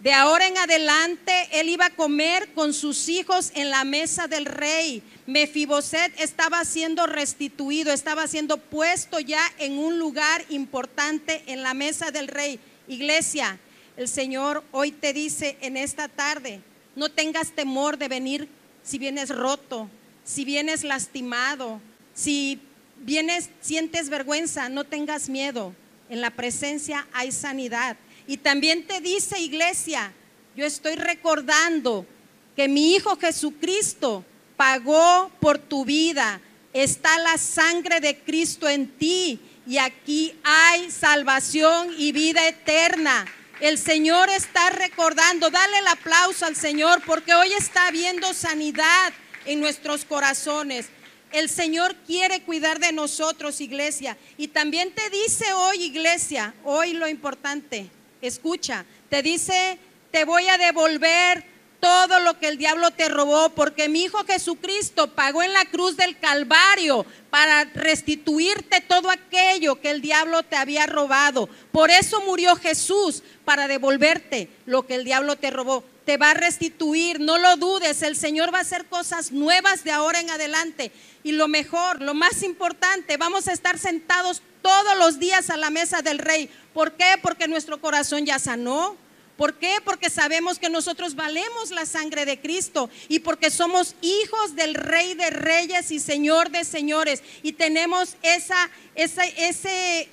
De 0.00 0.12
ahora 0.12 0.46
en 0.46 0.56
adelante 0.56 1.48
él 1.52 1.70
iba 1.70 1.86
a 1.86 1.96
comer 1.96 2.52
con 2.52 2.72
sus 2.72 3.08
hijos 3.08 3.50
en 3.54 3.70
la 3.70 3.82
mesa 3.84 4.28
del 4.28 4.44
rey. 4.44 5.02
Mefiboset 5.26 6.12
estaba 6.20 6.64
siendo 6.64 7.06
restituido, 7.06 7.92
estaba 7.92 8.28
siendo 8.28 8.58
puesto 8.58 9.18
ya 9.18 9.40
en 9.58 9.78
un 9.78 9.98
lugar 9.98 10.44
importante 10.50 11.42
en 11.46 11.62
la 11.62 11.74
mesa 11.74 12.12
del 12.12 12.28
rey. 12.28 12.60
Iglesia, 12.86 13.58
el 13.96 14.06
Señor 14.08 14.62
hoy 14.70 14.92
te 14.92 15.12
dice 15.12 15.56
en 15.62 15.76
esta 15.76 16.06
tarde, 16.06 16.60
no 16.94 17.10
tengas 17.10 17.50
temor 17.50 17.98
de 17.98 18.06
venir 18.06 18.48
si 18.84 18.98
vienes 18.98 19.30
roto, 19.30 19.90
si 20.28 20.44
vienes 20.44 20.84
lastimado, 20.84 21.80
si 22.12 22.60
vienes, 22.98 23.48
sientes 23.62 24.10
vergüenza, 24.10 24.68
no 24.68 24.84
tengas 24.84 25.30
miedo. 25.30 25.74
En 26.10 26.20
la 26.20 26.30
presencia 26.30 27.06
hay 27.14 27.32
sanidad. 27.32 27.96
Y 28.26 28.36
también 28.36 28.86
te 28.86 29.00
dice, 29.00 29.40
iglesia, 29.40 30.12
yo 30.54 30.66
estoy 30.66 30.96
recordando 30.96 32.06
que 32.54 32.68
mi 32.68 32.94
Hijo 32.94 33.16
Jesucristo 33.16 34.22
pagó 34.58 35.32
por 35.40 35.56
tu 35.56 35.86
vida. 35.86 36.42
Está 36.74 37.18
la 37.20 37.38
sangre 37.38 38.00
de 38.00 38.18
Cristo 38.18 38.68
en 38.68 38.86
ti 38.86 39.40
y 39.66 39.78
aquí 39.78 40.34
hay 40.44 40.90
salvación 40.90 41.88
y 41.96 42.12
vida 42.12 42.46
eterna. 42.46 43.24
El 43.60 43.78
Señor 43.78 44.28
está 44.28 44.68
recordando, 44.70 45.48
dale 45.48 45.78
el 45.78 45.86
aplauso 45.86 46.44
al 46.44 46.54
Señor 46.54 47.00
porque 47.06 47.34
hoy 47.34 47.50
está 47.54 47.86
habiendo 47.86 48.34
sanidad 48.34 49.14
en 49.48 49.60
nuestros 49.60 50.04
corazones. 50.04 50.86
El 51.32 51.48
Señor 51.48 51.96
quiere 52.06 52.42
cuidar 52.42 52.78
de 52.78 52.92
nosotros, 52.92 53.60
iglesia. 53.60 54.16
Y 54.36 54.48
también 54.48 54.92
te 54.94 55.08
dice 55.10 55.52
hoy, 55.54 55.82
iglesia, 55.84 56.54
hoy 56.64 56.92
lo 56.92 57.08
importante, 57.08 57.88
escucha, 58.20 58.84
te 59.08 59.22
dice, 59.22 59.78
te 60.10 60.24
voy 60.24 60.46
a 60.48 60.58
devolver 60.58 61.44
todo 61.80 62.18
lo 62.20 62.38
que 62.38 62.48
el 62.48 62.58
diablo 62.58 62.90
te 62.90 63.08
robó, 63.08 63.50
porque 63.50 63.88
mi 63.88 64.02
Hijo 64.02 64.24
Jesucristo 64.24 65.14
pagó 65.14 65.42
en 65.42 65.52
la 65.52 65.64
cruz 65.66 65.96
del 65.96 66.18
Calvario 66.18 67.06
para 67.30 67.64
restituirte 67.64 68.80
todo 68.80 69.10
aquello 69.10 69.80
que 69.80 69.90
el 69.90 70.02
diablo 70.02 70.42
te 70.42 70.56
había 70.56 70.86
robado. 70.86 71.48
Por 71.72 71.90
eso 71.90 72.20
murió 72.22 72.56
Jesús, 72.56 73.22
para 73.44 73.68
devolverte 73.68 74.50
lo 74.66 74.86
que 74.86 74.96
el 74.96 75.04
diablo 75.04 75.36
te 75.36 75.50
robó 75.50 75.84
te 76.08 76.16
va 76.16 76.30
a 76.30 76.34
restituir, 76.34 77.20
no 77.20 77.36
lo 77.36 77.58
dudes, 77.58 78.00
el 78.00 78.16
Señor 78.16 78.50
va 78.50 78.56
a 78.56 78.62
hacer 78.62 78.86
cosas 78.86 79.30
nuevas 79.30 79.84
de 79.84 79.90
ahora 79.90 80.20
en 80.20 80.30
adelante. 80.30 80.90
Y 81.22 81.32
lo 81.32 81.48
mejor, 81.48 82.00
lo 82.00 82.14
más 82.14 82.42
importante, 82.42 83.18
vamos 83.18 83.46
a 83.46 83.52
estar 83.52 83.78
sentados 83.78 84.40
todos 84.62 84.96
los 84.96 85.18
días 85.18 85.50
a 85.50 85.58
la 85.58 85.68
mesa 85.68 86.00
del 86.00 86.18
rey. 86.18 86.48
¿Por 86.72 86.92
qué? 86.92 87.16
Porque 87.20 87.46
nuestro 87.46 87.78
corazón 87.78 88.24
ya 88.24 88.38
sanó. 88.38 88.96
¿Por 89.36 89.58
qué? 89.58 89.82
Porque 89.84 90.08
sabemos 90.08 90.58
que 90.58 90.70
nosotros 90.70 91.14
valemos 91.14 91.72
la 91.72 91.84
sangre 91.84 92.24
de 92.24 92.40
Cristo 92.40 92.88
y 93.08 93.18
porque 93.18 93.50
somos 93.50 93.94
hijos 94.00 94.56
del 94.56 94.72
Rey 94.72 95.12
de 95.12 95.28
Reyes 95.28 95.90
y 95.90 96.00
Señor 96.00 96.48
de 96.48 96.64
Señores 96.64 97.22
y 97.42 97.52
tenemos 97.52 98.16
esa, 98.22 98.70
esa, 98.94 99.26
ese 99.26 100.08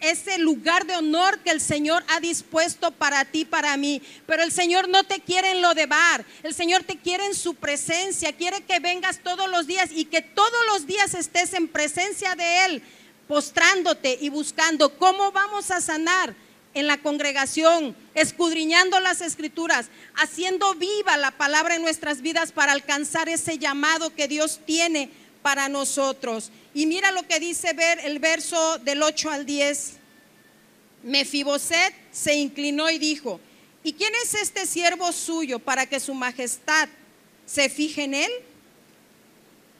ese 0.00 0.38
lugar 0.38 0.86
de 0.86 0.96
honor 0.96 1.38
que 1.40 1.50
el 1.50 1.60
Señor 1.60 2.04
ha 2.08 2.20
dispuesto 2.20 2.90
para 2.90 3.24
ti, 3.24 3.44
para 3.44 3.76
mí. 3.76 4.02
Pero 4.26 4.42
el 4.42 4.52
Señor 4.52 4.88
no 4.88 5.04
te 5.04 5.20
quiere 5.20 5.50
en 5.52 5.62
lo 5.62 5.74
de 5.74 5.86
bar, 5.86 6.24
el 6.42 6.54
Señor 6.54 6.84
te 6.84 6.98
quiere 6.98 7.26
en 7.26 7.34
su 7.34 7.54
presencia, 7.54 8.32
quiere 8.32 8.62
que 8.62 8.80
vengas 8.80 9.20
todos 9.22 9.48
los 9.50 9.66
días 9.66 9.90
y 9.92 10.04
que 10.04 10.22
todos 10.22 10.66
los 10.72 10.86
días 10.86 11.14
estés 11.14 11.54
en 11.54 11.68
presencia 11.68 12.34
de 12.34 12.64
Él, 12.66 12.82
postrándote 13.26 14.18
y 14.20 14.28
buscando 14.28 14.96
cómo 14.98 15.32
vamos 15.32 15.70
a 15.70 15.80
sanar 15.80 16.34
en 16.74 16.86
la 16.86 16.98
congregación, 16.98 17.96
escudriñando 18.14 19.00
las 19.00 19.20
escrituras, 19.20 19.86
haciendo 20.14 20.74
viva 20.74 21.16
la 21.16 21.32
palabra 21.32 21.76
en 21.76 21.82
nuestras 21.82 22.22
vidas 22.22 22.52
para 22.52 22.72
alcanzar 22.72 23.28
ese 23.28 23.58
llamado 23.58 24.14
que 24.14 24.28
Dios 24.28 24.60
tiene 24.64 25.10
para 25.42 25.68
nosotros. 25.68 26.50
Y 26.74 26.86
mira 26.86 27.12
lo 27.12 27.22
que 27.26 27.40
dice 27.40 27.72
ver 27.72 27.98
el 28.04 28.18
verso 28.18 28.78
del 28.78 29.02
8 29.02 29.30
al 29.30 29.46
10. 29.46 29.94
Mefiboset 31.02 31.94
se 32.10 32.34
inclinó 32.34 32.90
y 32.90 32.98
dijo, 32.98 33.40
¿y 33.82 33.92
quién 33.92 34.12
es 34.22 34.34
este 34.34 34.66
siervo 34.66 35.12
suyo 35.12 35.58
para 35.58 35.86
que 35.86 36.00
su 36.00 36.14
majestad 36.14 36.88
se 37.46 37.68
fije 37.68 38.04
en 38.04 38.14
él? 38.14 38.30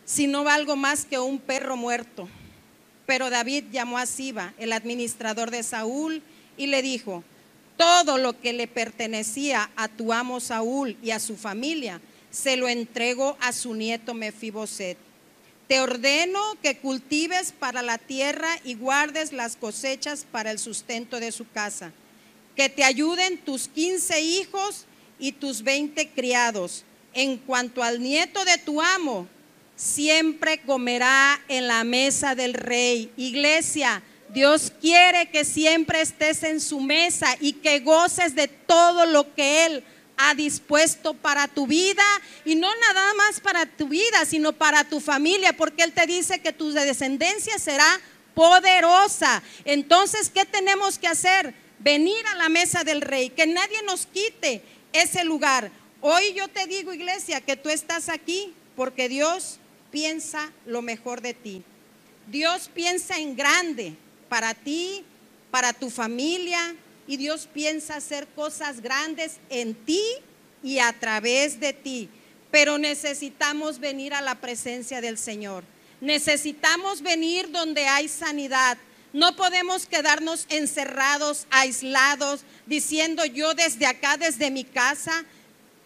Si 0.05 0.27
no 0.27 0.45
va 0.45 0.55
algo 0.55 0.77
más 0.77 1.05
que 1.05 1.19
un 1.19 1.38
perro 1.38 1.77
muerto. 1.77 2.29
Pero 3.07 3.31
David 3.31 3.65
llamó 3.73 3.99
a 3.99 4.07
Siba, 4.07 4.55
el 4.59 4.73
administrador 4.73 5.50
de 5.50 5.62
Saúl, 5.62 6.23
y 6.57 6.67
le 6.67 6.83
dijo, 6.83 7.25
todo 7.79 8.19
lo 8.19 8.38
que 8.38 8.53
le 8.53 8.67
pertenecía 8.67 9.71
a 9.77 9.88
tu 9.88 10.12
amo 10.12 10.41
Saúl 10.41 10.97
y 11.03 11.12
a 11.12 11.21
su 11.21 11.37
familia, 11.37 12.00
se 12.31 12.57
lo 12.57 12.69
entregó 12.69 13.37
a 13.41 13.53
su 13.53 13.73
nieto 13.75 14.12
Mefiboset. 14.15 14.99
Te 15.69 15.81
ordeno 15.81 16.41
que 16.63 16.79
cultives 16.79 17.53
para 17.53 17.83
la 17.83 17.99
tierra 17.99 18.49
y 18.65 18.75
guardes 18.75 19.35
las 19.35 19.55
cosechas 19.55 20.27
para 20.31 20.51
el 20.51 20.59
sustento 20.59 21.21
de 21.21 21.31
su 21.31 21.47
casa. 21.51 21.93
Que 22.57 22.71
te 22.71 22.85
ayuden 22.85 23.37
tus 23.37 23.69
quince 23.69 24.23
hijos 24.23 24.87
y 25.19 25.33
tus 25.33 25.63
veinte 25.63 26.09
criados. 26.09 26.85
En 27.13 27.37
cuanto 27.37 27.83
al 27.83 28.03
nieto 28.03 28.47
de 28.47 28.57
tu 28.57 28.81
amo, 28.81 29.29
siempre 29.77 30.63
comerá 30.63 31.39
en 31.49 31.67
la 31.67 31.85
mesa 31.85 32.35
del 32.35 32.55
rey. 32.55 33.13
Iglesia, 33.19 34.03
Dios 34.31 34.73
quiere 34.81 35.31
que 35.31 35.45
siempre 35.45 36.01
estés 36.01 36.43
en 36.45 36.61
su 36.61 36.81
mesa 36.81 37.37
y 37.41 37.53
que 37.53 37.81
goces 37.81 38.35
de 38.35 38.49
todo 38.49 39.05
lo 39.05 39.35
que 39.35 39.67
Él 39.67 39.85
dispuesto 40.37 41.15
para 41.15 41.49
tu 41.49 41.67
vida 41.67 42.05
y 42.45 42.55
no 42.55 42.69
nada 42.75 43.15
más 43.15 43.41
para 43.41 43.67
tu 43.67 43.89
vida, 43.89 44.25
sino 44.25 44.53
para 44.53 44.85
tu 44.85 45.01
familia, 45.01 45.57
porque 45.57 45.83
Él 45.83 45.93
te 45.93 46.07
dice 46.07 46.41
que 46.41 46.53
tu 46.53 46.73
descendencia 46.73 47.59
será 47.59 48.01
poderosa. 48.35 49.43
Entonces, 49.65 50.31
¿qué 50.31 50.45
tenemos 50.45 50.99
que 50.99 51.09
hacer? 51.09 51.55
Venir 51.81 52.27
a 52.27 52.37
la 52.37 52.49
mesa 52.49 52.85
del 52.85 53.01
rey, 53.01 53.31
que 53.31 53.47
nadie 53.47 53.83
nos 53.85 54.07
quite 54.07 54.63
ese 54.93 55.25
lugar. 55.25 55.71
Hoy 56.01 56.35
yo 56.35 56.49
te 56.49 56.67
digo, 56.67 56.93
iglesia, 56.93 57.41
que 57.41 57.57
tú 57.57 57.69
estás 57.69 58.09
aquí 58.09 58.55
porque 58.77 59.09
Dios 59.09 59.59
piensa 59.91 60.53
lo 60.67 60.83
mejor 60.83 61.21
de 61.21 61.35
ti. 61.35 61.63
Dios 62.29 62.71
piensa 62.73 63.19
en 63.19 63.37
grande 63.37 63.95
para 64.29 64.55
ti, 64.55 65.05
para 65.51 65.73
tu 65.73 65.90
familia, 65.90 66.77
y 67.09 67.16
Dios 67.16 67.49
piensa 67.53 67.97
hacer 67.97 68.29
cosas 68.29 68.83
grandes 68.83 69.38
en 69.49 69.75
ti 69.75 70.03
y 70.62 70.79
a 70.79 70.92
través 70.92 71.59
de 71.59 71.73
ti. 71.73 72.11
Pero 72.51 72.77
necesitamos 72.77 73.81
venir 73.81 74.12
a 74.12 74.21
la 74.21 74.35
presencia 74.35 75.01
del 75.01 75.16
Señor. 75.16 75.64
Necesitamos 76.03 77.01
venir 77.01 77.51
donde 77.51 77.87
hay 77.87 78.09
sanidad. 78.09 78.77
No 79.14 79.35
podemos 79.37 79.87
quedarnos 79.87 80.44
encerrados, 80.51 81.47
aislados, 81.51 82.42
diciendo 82.66 83.25
yo 83.25 83.55
desde 83.55 83.87
acá, 83.87 84.18
desde 84.18 84.51
mi 84.51 84.64
casa. 84.64 85.25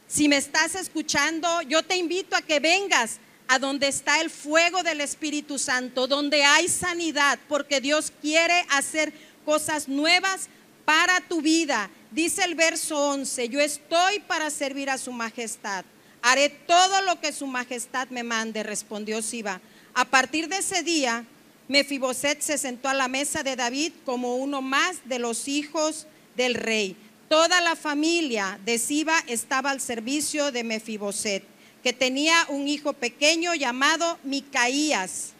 Si 0.09 0.29
me 0.29 0.37
estás 0.37 0.75
escuchando, 0.75 1.63
yo 1.63 1.85
te 1.85 1.97
invito 1.97 2.35
a 2.35 2.43
que 2.43 2.59
vengas 2.59 3.21
a 3.47 3.61
donde 3.61 3.87
está 3.87 4.21
el 4.21 4.29
fuego 4.29 4.83
del 4.83 5.01
Espíritu 5.01 5.57
Santo, 5.59 6.09
donde 6.09 6.43
hay 6.43 6.69
sanidad, 6.69 7.39
porque 7.49 7.81
Dios 7.81 8.13
quiere 8.21 8.67
hacer 8.71 9.13
cosas 9.45 9.89
nuevas 9.89 10.49
para 10.85 11.21
tu 11.21 11.41
vida. 11.41 11.91
Dice 12.11 12.45
el 12.45 12.55
verso 12.55 13.11
11, 13.11 13.49
yo 13.49 13.61
estoy 13.61 14.21
para 14.21 14.51
servir 14.51 14.91
a 14.91 14.99
su 14.99 15.13
majestad. 15.13 15.85
Haré 16.21 16.49
todo 16.51 17.03
lo 17.03 17.21
que 17.21 17.33
su 17.33 17.47
majestad 17.47 18.09
me 18.09 18.23
mande, 18.23 18.63
respondió 18.63 19.23
Siba. 19.23 19.61
A 19.95 20.05
partir 20.05 20.49
de 20.49 20.59
ese 20.59 20.83
día, 20.83 21.25
Mefiboset 21.69 22.41
se 22.41 22.59
sentó 22.59 22.89
a 22.89 22.95
la 22.95 23.09
mesa 23.09 23.43
de 23.43 23.57
David 23.57 23.93
como 24.05 24.37
uno 24.37 24.63
más 24.63 24.99
de 25.07 25.19
los 25.19 25.49
hijos 25.49 26.07
del 26.37 26.55
rey. 26.55 26.97
Toda 27.29 27.61
la 27.61 27.77
familia 27.77 28.59
de 28.65 28.79
Siba 28.79 29.19
estaba 29.27 29.71
al 29.71 29.81
servicio 29.81 30.53
de 30.53 30.65
Mefiboset, 30.65 31.43
que 31.83 31.93
tenía 31.93 32.47
un 32.49 32.69
hijo 32.69 32.93
pequeño 32.93 33.55
llamado 33.55 34.19
Micaías. 34.23 35.33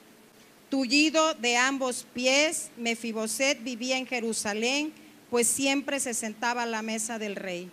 Tullido 0.71 1.35
de 1.35 1.59
ambos 1.59 2.07
pies, 2.15 2.71
Mefiboset 2.79 3.63
vivía 3.63 3.99
en 3.99 4.07
Jerusalén 4.07 4.93
pues 5.33 5.49
siempre 5.49 5.99
se 5.99 6.13
sentaba 6.13 6.65
a 6.65 6.67
la 6.67 6.83
mesa 6.83 7.19
del 7.19 7.37
rey. 7.37 7.71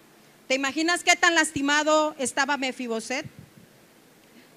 ¿Te 0.48 0.56
imaginas 0.56 1.04
qué 1.04 1.18
tan 1.18 1.36
lastimado 1.36 2.16
estaba 2.18 2.56
Mefiboset? 2.56 3.26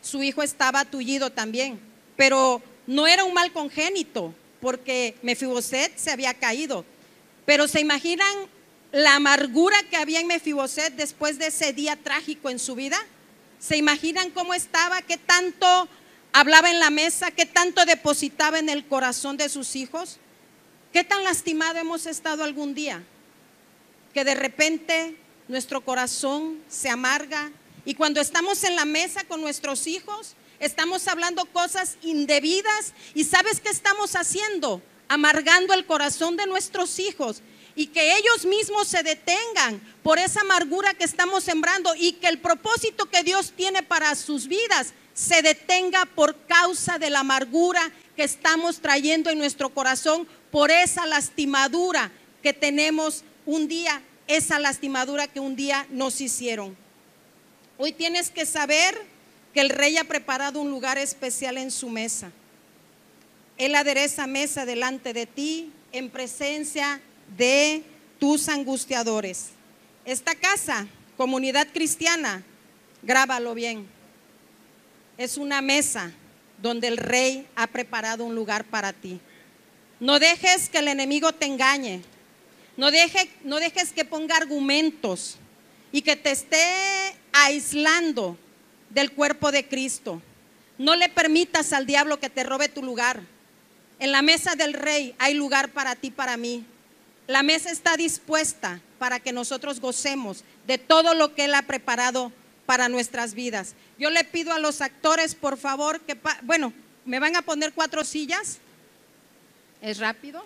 Su 0.01 0.23
hijo 0.23 0.41
estaba 0.45 0.85
tullido 0.85 1.31
también, 1.31 1.81
pero 2.17 2.63
no 2.87 3.09
era 3.09 3.25
un 3.25 3.35
mal 3.35 3.51
congénito, 3.53 4.33
porque 4.61 5.17
Mefiboset 5.23 5.99
se 5.99 6.13
había 6.13 6.35
caído. 6.35 6.85
Pero 7.45 7.67
se 7.67 7.81
imaginan 7.81 8.33
la 8.93 9.17
amargura 9.17 9.83
que 9.91 9.97
había 9.97 10.21
en 10.21 10.29
Mefiboset 10.29 10.95
después 10.95 11.41
de 11.41 11.49
ese 11.49 11.73
día 11.73 11.97
trágico 11.97 12.51
en 12.51 12.61
su 12.61 12.77
vida. 12.77 13.05
¿Se 13.59 13.77
imaginan 13.77 14.31
cómo 14.31 14.55
estaba? 14.55 15.03
¿Qué 15.03 15.17
tanto 15.17 15.89
hablaba 16.33 16.71
en 16.71 16.79
la 16.79 16.91
mesa? 16.91 17.33
¿Qué 17.33 17.47
tanto 17.47 17.85
depositaba 17.85 18.61
en 18.61 18.69
el 18.69 18.87
corazón 18.87 19.37
de 19.37 19.49
sus 19.49 19.75
hijos? 19.75 20.21
¿Qué 20.93 21.05
tan 21.05 21.25
lastimado 21.25 21.79
hemos 21.79 22.05
estado 22.05 22.45
algún 22.45 22.75
día? 22.75 23.03
Que 24.13 24.25
de 24.25 24.35
repente 24.35 25.17
nuestro 25.49 25.81
corazón 25.81 26.63
se 26.69 26.91
amarga 26.91 27.51
y 27.87 27.95
cuando 27.95 28.21
estamos 28.21 28.63
en 28.65 28.77
la 28.77 28.85
mesa 28.85 29.25
con 29.25 29.41
nuestros 29.41 29.87
hijos, 29.87 30.35
estamos 30.61 31.09
hablando 31.09 31.47
cosas 31.47 31.97
indebidas 32.03 32.93
y 33.15 33.25
¿sabes 33.25 33.61
qué 33.61 33.71
estamos 33.71 34.17
haciendo? 34.17 34.83
Amargando 35.09 35.73
el 35.73 35.87
corazón 35.87 36.37
de 36.37 36.47
nuestros 36.47 36.99
hijos 36.99 37.41
y 37.75 37.87
que 37.87 38.15
ellos 38.19 38.45
mismos 38.45 38.87
se 38.87 39.03
detengan 39.03 39.81
por 40.03 40.19
esa 40.19 40.43
amargura 40.43 40.93
que 40.93 41.05
estamos 41.05 41.43
sembrando 41.43 41.95
y 41.97 42.13
que 42.13 42.29
el 42.29 42.39
propósito 42.39 43.07
que 43.07 43.23
Dios 43.23 43.55
tiene 43.57 43.83
para 43.83 44.15
sus 44.15 44.47
vidas 44.47 44.93
se 45.15 45.41
detenga 45.41 46.05
por 46.05 46.37
causa 46.47 46.99
de 46.99 47.09
la 47.09 47.21
amargura 47.21 47.91
que 48.15 48.25
estamos 48.25 48.81
trayendo 48.81 49.31
en 49.31 49.39
nuestro 49.39 49.71
corazón 49.71 50.29
por 50.53 50.71
esa 50.71 51.07
lastimadura 51.07 52.13
que 52.43 52.53
tenemos 52.53 53.25
un 53.47 53.67
día, 53.67 54.03
esa 54.29 54.61
lastimadura 54.61 55.27
que 55.27 55.41
un 55.41 55.57
día 55.57 55.87
nos 55.91 56.21
hicieron. 56.21 56.77
Hoy 57.79 57.93
tienes 57.93 58.31
que 58.31 58.47
saber 58.47 58.95
que 59.55 59.63
el 59.63 59.71
rey 59.71 59.97
ha 59.97 60.05
preparado 60.05 60.61
un 60.61 60.71
lugar 60.71 60.99
especial 60.99 61.57
en 61.57 61.71
su 61.71 61.89
mesa. 61.89 62.31
Él 63.57 63.75
adereza 63.75 64.27
mesa 64.27 64.67
delante 64.67 65.13
de 65.15 65.27
ti 65.27 65.73
en 65.91 66.11
presencia 66.11 67.01
de 67.37 67.83
tus 68.19 68.49
angustiadores. 68.49 69.49
Esta 70.05 70.35
casa, 70.35 70.87
comunidad 71.17 71.69
cristiana, 71.73 72.45
grábalo 73.03 73.55
bien. 73.55 73.87
Es 75.17 75.39
una 75.39 75.63
mesa 75.63 76.13
donde 76.61 76.89
el 76.89 76.99
rey 76.99 77.47
ha 77.57 77.67
preparado 77.69 78.25
un 78.25 78.35
lugar 78.35 78.65
para 78.65 78.93
ti. 78.93 79.19
No 80.03 80.19
dejes 80.19 80.69
que 80.69 80.79
el 80.79 80.89
enemigo 80.89 81.31
te 81.31 81.47
engañe. 81.47 82.03
No, 82.77 82.89
no 83.45 83.61
dejes 83.61 83.93
que 83.93 84.05
ponga 84.05 84.37
argumentos 84.37 85.37
y 85.93 86.03
que 86.03 86.17
te 86.17 86.33
esté 86.33 86.67
aislando 87.33 88.37
del 88.91 89.13
cuerpo 89.13 89.53
de 89.53 89.69
Cristo. 89.69 90.21
No 90.77 90.97
le 90.97 91.09
permitas 91.09 91.73
al 91.73 91.87
diablo 91.87 92.19
que 92.19 92.29
te 92.29 92.43
robe 92.43 92.69
tu 92.69 92.83
lugar. 92.83 93.21
En 94.01 94.11
la 94.11 94.23
mesa 94.23 94.57
del 94.57 94.73
rey 94.73 95.15
hay 95.19 95.35
lugar 95.35 95.69
para 95.69 95.95
ti, 95.95 96.11
para 96.11 96.37
mí. 96.37 96.65
La 97.29 97.45
mesa 97.45 97.71
está 97.71 97.97
dispuesta 97.97 98.81
para 98.99 99.21
que 99.21 99.31
nosotros 99.31 99.79
gocemos 99.79 100.43
de 100.67 100.79
todo 100.79 101.15
lo 101.15 101.37
que 101.37 101.45
Él 101.45 101.55
ha 101.55 101.63
preparado 101.63 102.33
para 102.67 102.89
nuestras 102.89 103.35
vidas. 103.35 103.77
Yo 104.01 104.11
le 104.11 104.25
pido 104.25 104.53
a 104.53 104.59
los 104.59 104.81
actores, 104.81 105.37
por 105.37 105.57
favor, 105.59 106.01
que, 106.01 106.19
bueno, 106.43 106.73
me 107.05 107.21
van 107.21 107.37
a 107.37 107.43
poner 107.43 107.73
cuatro 107.73 108.03
sillas. 108.03 108.59
¿Es 109.83 109.99
rápido? 109.99 110.45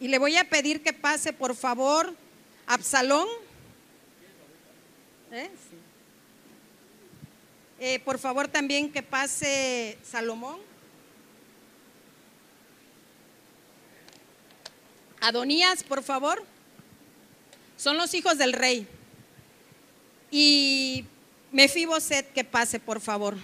Y 0.00 0.08
le 0.08 0.18
voy 0.18 0.38
a 0.38 0.48
pedir 0.48 0.82
que 0.82 0.94
pase, 0.94 1.34
por 1.34 1.54
favor, 1.54 2.14
Absalón. 2.66 3.28
¿Eh? 5.30 5.50
Eh, 7.80 7.98
por 8.00 8.18
favor 8.18 8.48
también 8.48 8.90
que 8.90 9.02
pase 9.02 9.98
Salomón. 10.02 10.58
Adonías, 15.20 15.84
por 15.84 16.02
favor. 16.02 16.42
Son 17.76 17.98
los 17.98 18.14
hijos 18.14 18.38
del 18.38 18.54
rey. 18.54 18.88
Y 20.30 21.04
Mefiboset, 21.54 22.32
que 22.32 22.42
pase, 22.42 22.80
por 22.80 23.00
favor. 23.00 23.36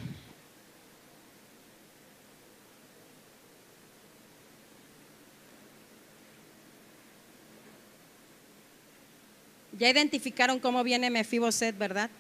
Ya 9.78 9.88
identificaron 9.88 10.58
cómo 10.58 10.82
viene 10.82 11.08
Mefiboset, 11.08 11.78
¿verdad? 11.78 12.10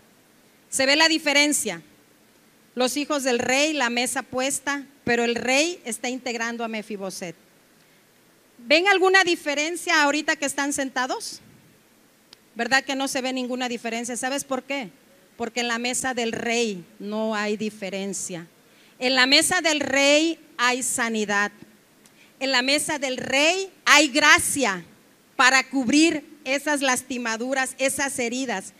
Se 0.68 0.86
ve 0.86 0.94
la 0.94 1.08
diferencia. 1.08 1.82
Los 2.76 2.96
hijos 2.96 3.24
del 3.24 3.40
rey, 3.40 3.72
la 3.72 3.90
mesa 3.90 4.22
puesta, 4.22 4.86
pero 5.02 5.24
el 5.24 5.34
rey 5.34 5.82
está 5.84 6.08
integrando 6.08 6.62
a 6.62 6.68
Mefiboset. 6.68 7.34
¿Ven 8.58 8.86
alguna 8.86 9.24
diferencia 9.24 10.04
ahorita 10.04 10.36
que 10.36 10.46
están 10.46 10.72
sentados? 10.72 11.40
¿Verdad 12.54 12.84
que 12.84 12.94
no 12.94 13.08
se 13.08 13.20
ve 13.22 13.32
ninguna 13.32 13.68
diferencia? 13.68 14.16
¿Sabes 14.16 14.44
por 14.44 14.62
qué? 14.62 14.92
Porque 15.40 15.60
en 15.60 15.68
la 15.68 15.78
mesa 15.78 16.12
del 16.12 16.32
rey 16.32 16.84
no 16.98 17.34
hay 17.34 17.56
diferencia. 17.56 18.46
En 18.98 19.14
la 19.14 19.24
mesa 19.24 19.62
del 19.62 19.80
rey 19.80 20.38
hay 20.58 20.82
sanidad. 20.82 21.50
En 22.40 22.52
la 22.52 22.60
mesa 22.60 22.98
del 22.98 23.16
rey 23.16 23.72
hay 23.86 24.08
gracia 24.08 24.84
para 25.36 25.66
cubrir 25.66 26.26
esas 26.44 26.82
lastimaduras, 26.82 27.74
esas 27.78 28.18
heridas. 28.18 28.74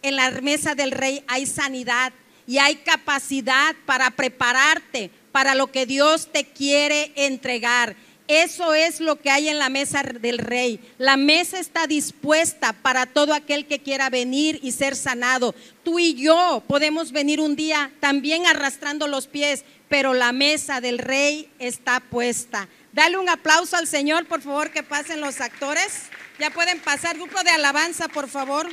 En 0.00 0.16
la 0.16 0.30
mesa 0.30 0.74
del 0.74 0.92
rey 0.92 1.22
hay 1.26 1.44
sanidad 1.44 2.14
y 2.46 2.56
hay 2.56 2.76
capacidad 2.76 3.76
para 3.84 4.10
prepararte 4.10 5.10
para 5.32 5.54
lo 5.54 5.70
que 5.70 5.84
Dios 5.84 6.32
te 6.32 6.46
quiere 6.46 7.12
entregar. 7.14 7.94
Eso 8.28 8.74
es 8.74 9.00
lo 9.00 9.16
que 9.20 9.30
hay 9.30 9.48
en 9.48 9.58
la 9.58 9.68
mesa 9.68 10.02
del 10.02 10.38
rey. 10.38 10.80
La 10.98 11.16
mesa 11.16 11.60
está 11.60 11.86
dispuesta 11.86 12.72
para 12.72 13.06
todo 13.06 13.32
aquel 13.32 13.66
que 13.66 13.78
quiera 13.78 14.10
venir 14.10 14.58
y 14.62 14.72
ser 14.72 14.96
sanado. 14.96 15.54
Tú 15.84 16.00
y 16.00 16.14
yo 16.14 16.62
podemos 16.66 17.12
venir 17.12 17.40
un 17.40 17.54
día 17.54 17.92
también 18.00 18.46
arrastrando 18.46 19.06
los 19.06 19.28
pies, 19.28 19.64
pero 19.88 20.12
la 20.12 20.32
mesa 20.32 20.80
del 20.80 20.98
rey 20.98 21.48
está 21.60 22.00
puesta. 22.00 22.68
Dale 22.92 23.16
un 23.16 23.28
aplauso 23.28 23.76
al 23.76 23.86
Señor, 23.86 24.26
por 24.26 24.42
favor, 24.42 24.72
que 24.72 24.82
pasen 24.82 25.20
los 25.20 25.40
actores. 25.40 26.06
Ya 26.40 26.50
pueden 26.50 26.80
pasar, 26.80 27.16
grupo 27.16 27.42
de 27.44 27.50
alabanza, 27.50 28.08
por 28.08 28.28
favor. 28.28 28.68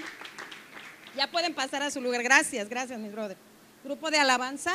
Ya 1.15 1.29
pueden 1.29 1.53
pasar 1.53 1.83
a 1.83 1.91
su 1.91 2.01
lugar. 2.01 2.23
Gracias, 2.23 2.69
gracias, 2.69 2.99
mi 2.99 3.09
brother. 3.09 3.37
Grupo 3.83 4.09
de 4.09 4.17
alabanza. 4.17 4.73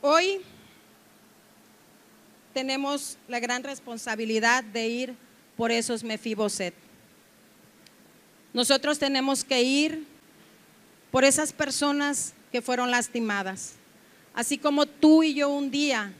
Hoy 0.00 0.40
tenemos 2.60 3.16
la 3.26 3.40
gran 3.40 3.64
responsabilidad 3.64 4.62
de 4.62 4.86
ir 4.86 5.14
por 5.56 5.72
esos 5.72 6.04
Mefiboset. 6.04 6.74
Nosotros 8.52 8.98
tenemos 8.98 9.44
que 9.44 9.62
ir 9.62 10.06
por 11.10 11.24
esas 11.24 11.54
personas 11.54 12.34
que 12.52 12.60
fueron 12.60 12.90
lastimadas. 12.90 13.76
Así 14.34 14.58
como 14.58 14.84
tú 14.84 15.22
y 15.22 15.32
yo 15.32 15.48
un 15.48 15.70
día 15.70 16.12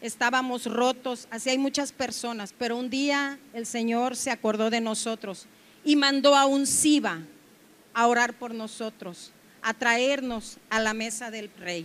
estábamos 0.00 0.64
rotos, 0.64 1.28
así 1.30 1.50
hay 1.50 1.58
muchas 1.58 1.92
personas, 1.92 2.54
pero 2.56 2.78
un 2.78 2.88
día 2.88 3.38
el 3.52 3.66
Señor 3.66 4.16
se 4.16 4.30
acordó 4.30 4.70
de 4.70 4.80
nosotros 4.80 5.44
y 5.84 5.94
mandó 5.94 6.34
a 6.36 6.46
un 6.46 6.66
Siba 6.66 7.18
a 7.92 8.06
orar 8.06 8.32
por 8.32 8.54
nosotros, 8.54 9.30
a 9.60 9.74
traernos 9.74 10.56
a 10.70 10.80
la 10.80 10.94
mesa 10.94 11.30
del 11.30 11.50
Rey. 11.58 11.84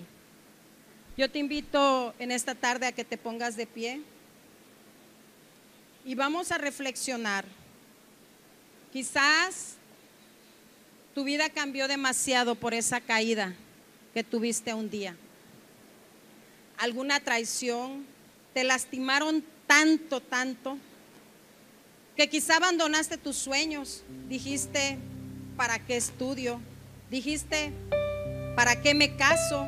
Yo 1.22 1.30
te 1.30 1.38
invito 1.38 2.16
en 2.18 2.32
esta 2.32 2.56
tarde 2.56 2.88
a 2.88 2.92
que 2.94 3.06
te 3.06 3.16
pongas 3.16 3.56
de 3.56 3.68
pie 3.68 4.02
y 6.04 6.16
vamos 6.16 6.52
a 6.52 6.58
reflexionar. 6.58 7.46
Quizás 8.92 9.76
tu 11.14 11.24
vida 11.24 11.52
cambió 11.52 11.88
demasiado 11.88 12.56
por 12.56 12.74
esa 12.74 13.02
caída 13.02 13.54
que 14.16 14.24
tuviste 14.24 14.74
un 14.74 14.90
día. 14.90 15.16
Alguna 16.80 17.20
traición, 17.20 18.04
te 18.56 18.64
lastimaron 18.64 19.46
tanto, 19.68 20.22
tanto, 20.22 20.80
que 22.18 22.30
quizá 22.30 22.56
abandonaste 22.56 23.20
tus 23.20 23.36
sueños. 23.36 24.02
Dijiste, 24.28 24.98
¿para 25.56 25.86
qué 25.86 25.98
estudio? 25.98 26.60
Dijiste, 27.12 27.72
¿para 28.56 28.82
qué 28.82 28.96
me 28.96 29.16
caso? 29.18 29.68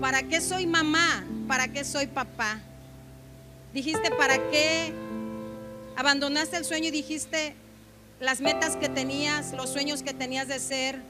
¿Para 0.00 0.22
qué 0.22 0.40
soy 0.40 0.66
mamá? 0.66 1.24
¿Para 1.46 1.68
qué 1.68 1.84
soy 1.84 2.06
papá? 2.06 2.58
Dijiste, 3.74 4.10
¿para 4.10 4.38
qué 4.50 4.94
abandonaste 5.94 6.56
el 6.56 6.64
sueño 6.64 6.88
y 6.88 6.90
dijiste 6.90 7.54
las 8.18 8.40
metas 8.40 8.76
que 8.76 8.88
tenías, 8.88 9.52
los 9.52 9.68
sueños 9.68 10.02
que 10.02 10.14
tenías 10.14 10.48
de 10.48 10.58
ser 10.58 11.02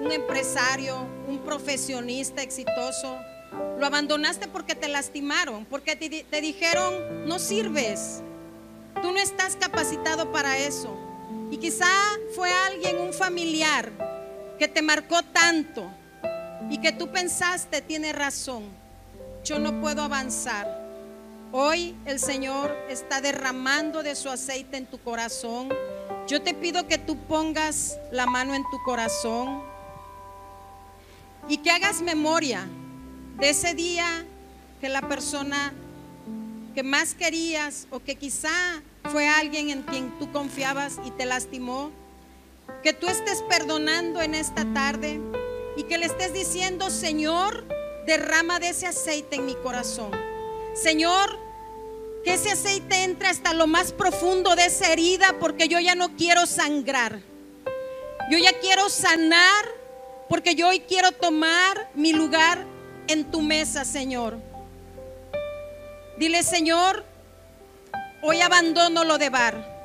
un 0.00 0.12
empresario, 0.12 0.96
un 1.26 1.40
profesionista 1.40 2.40
exitoso? 2.40 3.18
Lo 3.80 3.86
abandonaste 3.86 4.46
porque 4.46 4.76
te 4.76 4.86
lastimaron, 4.86 5.64
porque 5.64 5.96
te, 5.96 6.22
te 6.22 6.40
dijeron, 6.40 7.26
no 7.26 7.40
sirves, 7.40 8.22
tú 9.02 9.10
no 9.10 9.18
estás 9.18 9.56
capacitado 9.56 10.30
para 10.30 10.56
eso. 10.56 10.96
Y 11.50 11.56
quizá 11.56 11.88
fue 12.36 12.52
alguien, 12.52 13.00
un 13.00 13.12
familiar, 13.12 13.90
que 14.56 14.68
te 14.68 14.82
marcó 14.82 15.22
tanto 15.24 15.90
y 16.70 16.78
que 16.78 16.92
tú 16.92 17.08
pensaste 17.08 17.80
tiene 17.80 18.12
razón, 18.12 18.64
yo 19.44 19.58
no 19.58 19.80
puedo 19.80 20.02
avanzar. 20.02 20.84
Hoy 21.52 21.94
el 22.04 22.18
Señor 22.18 22.76
está 22.88 23.20
derramando 23.20 24.02
de 24.02 24.16
su 24.16 24.28
aceite 24.28 24.76
en 24.76 24.86
tu 24.86 24.98
corazón. 24.98 25.68
Yo 26.26 26.42
te 26.42 26.54
pido 26.54 26.88
que 26.88 26.98
tú 26.98 27.16
pongas 27.16 27.96
la 28.10 28.26
mano 28.26 28.54
en 28.54 28.64
tu 28.64 28.82
corazón 28.84 29.62
y 31.48 31.58
que 31.58 31.70
hagas 31.70 32.02
memoria 32.02 32.66
de 33.38 33.50
ese 33.50 33.74
día 33.74 34.24
que 34.80 34.88
la 34.88 35.02
persona 35.02 35.72
que 36.74 36.82
más 36.82 37.14
querías 37.14 37.86
o 37.90 38.00
que 38.00 38.16
quizá 38.16 38.82
fue 39.10 39.28
alguien 39.28 39.70
en 39.70 39.82
quien 39.82 40.10
tú 40.18 40.30
confiabas 40.32 40.98
y 41.06 41.10
te 41.12 41.24
lastimó, 41.24 41.90
que 42.82 42.92
tú 42.92 43.06
estés 43.06 43.42
perdonando 43.48 44.20
en 44.20 44.34
esta 44.34 44.64
tarde 44.74 45.20
y 45.76 45.84
que 45.84 45.98
le 45.98 46.06
estés 46.06 46.32
diciendo, 46.32 46.90
Señor, 46.90 47.64
derrama 48.06 48.58
de 48.58 48.70
ese 48.70 48.86
aceite 48.86 49.36
en 49.36 49.46
mi 49.46 49.54
corazón. 49.54 50.10
Señor, 50.74 51.38
que 52.24 52.34
ese 52.34 52.50
aceite 52.50 53.04
entre 53.04 53.28
hasta 53.28 53.52
lo 53.52 53.66
más 53.66 53.92
profundo 53.92 54.56
de 54.56 54.66
esa 54.66 54.92
herida 54.92 55.36
porque 55.38 55.68
yo 55.68 55.78
ya 55.78 55.94
no 55.94 56.16
quiero 56.16 56.46
sangrar. 56.46 57.20
Yo 58.30 58.38
ya 58.38 58.52
quiero 58.58 58.88
sanar 58.88 59.64
porque 60.28 60.54
yo 60.54 60.68
hoy 60.68 60.80
quiero 60.80 61.12
tomar 61.12 61.88
mi 61.94 62.12
lugar 62.12 62.64
en 63.06 63.30
tu 63.30 63.42
mesa, 63.42 63.84
Señor. 63.84 64.36
Dile, 66.18 66.42
Señor, 66.42 67.04
hoy 68.22 68.40
abandono 68.40 69.04
lo 69.04 69.18
de 69.18 69.30
bar. 69.30 69.76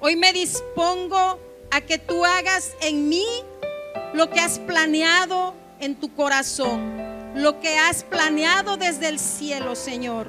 Hoy 0.00 0.16
me 0.16 0.32
dispongo 0.32 1.38
a 1.70 1.80
que 1.82 1.98
tú 1.98 2.24
hagas 2.24 2.72
en 2.80 3.08
mí 3.08 3.26
lo 4.14 4.30
que 4.30 4.38
has 4.38 4.60
planeado 4.60 5.54
en 5.80 5.96
tu 5.96 6.14
corazón, 6.14 7.34
lo 7.34 7.58
que 7.58 7.76
has 7.78 8.04
planeado 8.04 8.76
desde 8.76 9.08
el 9.08 9.18
cielo, 9.18 9.74
Señor. 9.74 10.28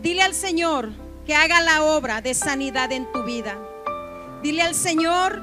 Dile 0.00 0.22
al 0.22 0.34
Señor 0.34 0.88
que 1.26 1.34
haga 1.34 1.60
la 1.60 1.84
obra 1.84 2.22
de 2.22 2.32
sanidad 2.32 2.92
en 2.92 3.12
tu 3.12 3.24
vida. 3.24 3.58
Dile 4.42 4.62
al 4.62 4.74
Señor 4.74 5.42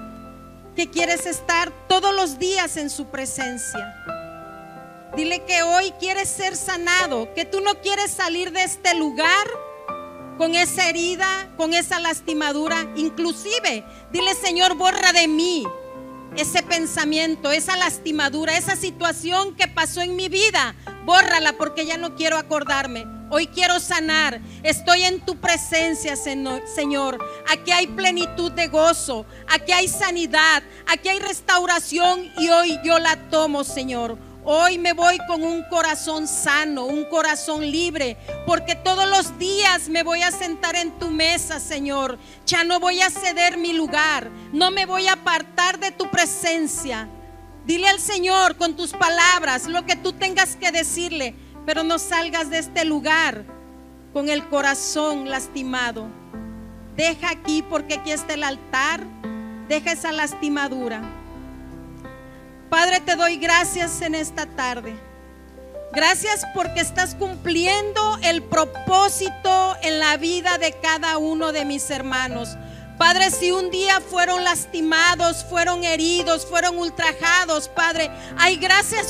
que 0.76 0.90
quieres 0.90 1.28
estar 1.28 1.72
todos 1.88 2.16
los 2.16 2.40
días 2.40 2.78
en 2.78 2.90
su 2.90 3.06
presencia. 3.06 3.96
Dile 5.16 5.46
que 5.46 5.62
hoy 5.62 5.92
quieres 6.00 6.28
ser 6.28 6.56
sanado, 6.56 7.32
que 7.36 7.46
tú 7.46 7.62
no 7.62 7.76
quieres 7.82 8.10
salir 8.10 8.52
de 8.52 8.64
este 8.64 8.96
lugar 8.96 9.48
con 10.40 10.56
esa 10.56 10.90
herida, 10.90 11.48
con 11.58 11.76
esa 11.76 12.00
lastimadura. 12.00 12.88
Inclusive, 12.96 13.84
dile 14.12 14.34
Señor, 14.34 14.74
borra 14.74 15.14
de 15.14 15.28
mí 15.28 15.64
ese 16.38 16.62
pensamiento, 16.62 17.52
esa 17.52 17.76
lastimadura, 17.76 18.56
esa 18.56 18.76
situación 18.76 19.56
que 19.56 19.67
pasó 19.67 20.02
en 20.02 20.15
mi 20.15 20.30
vida, 20.30 20.76
bórrala 21.04 21.54
porque 21.54 21.86
ya 21.86 21.97
no 21.97 22.15
quiero 22.15 22.38
acordarme. 22.38 23.06
Hoy 23.30 23.47
quiero 23.47 23.80
sanar. 23.80 24.39
Estoy 24.63 25.04
en 25.04 25.19
tu 25.19 25.36
presencia, 25.36 26.15
Señor. 26.15 27.19
Aquí 27.52 27.71
hay 27.71 27.88
plenitud 27.88 28.52
de 28.52 28.67
gozo. 28.67 29.26
Aquí 29.50 29.73
hay 29.73 29.88
sanidad. 29.89 30.63
Aquí 30.88 31.10
hay 31.10 31.19
restauración. 31.19 32.32
Y 32.38 32.47
hoy 32.50 32.80
yo 32.86 33.00
la 33.00 33.17
tomo, 33.30 33.65
Señor. 33.65 34.17
Hoy 34.50 34.78
me 34.78 34.94
voy 34.94 35.18
con 35.28 35.44
un 35.44 35.62
corazón 35.64 36.26
sano, 36.26 36.86
un 36.86 37.04
corazón 37.04 37.70
libre, 37.70 38.16
porque 38.46 38.76
todos 38.76 39.06
los 39.06 39.38
días 39.38 39.90
me 39.90 40.04
voy 40.04 40.22
a 40.22 40.32
sentar 40.32 40.78
en 40.78 40.98
tu 40.98 41.10
mesa, 41.10 41.60
Señor. 41.60 42.18
Ya 42.46 42.64
no 42.64 42.80
voy 42.80 43.02
a 43.02 43.10
ceder 43.10 43.58
mi 43.58 43.74
lugar, 43.74 44.32
no 44.54 44.72
me 44.72 44.86
voy 44.86 45.08
a 45.08 45.16
apartar 45.16 45.80
de 45.80 45.92
tu 45.92 46.10
presencia. 46.10 47.10
Dile 47.66 47.90
al 47.90 48.00
Señor 48.00 48.56
con 48.56 48.78
tus 48.78 48.94
palabras 48.94 49.68
lo 49.68 49.86
que 49.86 49.98
tú 49.98 50.14
tengas 50.14 50.56
que 50.56 50.72
decirle, 50.72 51.36
pero 51.66 51.84
no 51.84 52.00
salgas 52.00 52.50
de 52.50 52.60
este 52.60 52.86
lugar 52.86 53.44
con 54.14 54.30
el 54.30 54.48
corazón 54.48 55.30
lastimado. 55.30 56.08
Deja 56.96 57.32
aquí 57.32 57.66
porque 57.70 57.96
aquí 57.96 58.12
está 58.12 58.36
el 58.36 58.44
altar. 58.44 59.06
Deja 59.68 59.92
esa 59.92 60.14
lastimadura. 60.14 61.02
Padre, 62.70 63.00
te 63.00 63.16
doy 63.16 63.38
gracias 63.38 64.02
en 64.02 64.14
esta 64.14 64.46
tarde. 64.46 64.94
Gracias 65.94 66.46
porque 66.54 66.82
estás 66.82 67.16
cumpliendo 67.16 68.18
el 68.24 68.44
propósito 68.44 69.76
en 69.82 70.00
la 70.00 70.18
vida 70.18 70.58
de 70.58 70.74
cada 70.74 71.18
uno 71.18 71.54
de 71.54 71.64
mis 71.64 71.90
hermanos. 71.90 72.58
Padre, 72.98 73.30
si 73.30 73.52
un 73.52 73.70
día 73.70 74.02
fueron 74.02 74.44
lastimados, 74.44 75.46
fueron 75.46 75.84
heridos, 75.84 76.46
fueron 76.46 76.78
ultrajados, 76.78 77.70
Padre, 77.70 78.10
hay 78.38 78.58
gracia, 78.58 79.04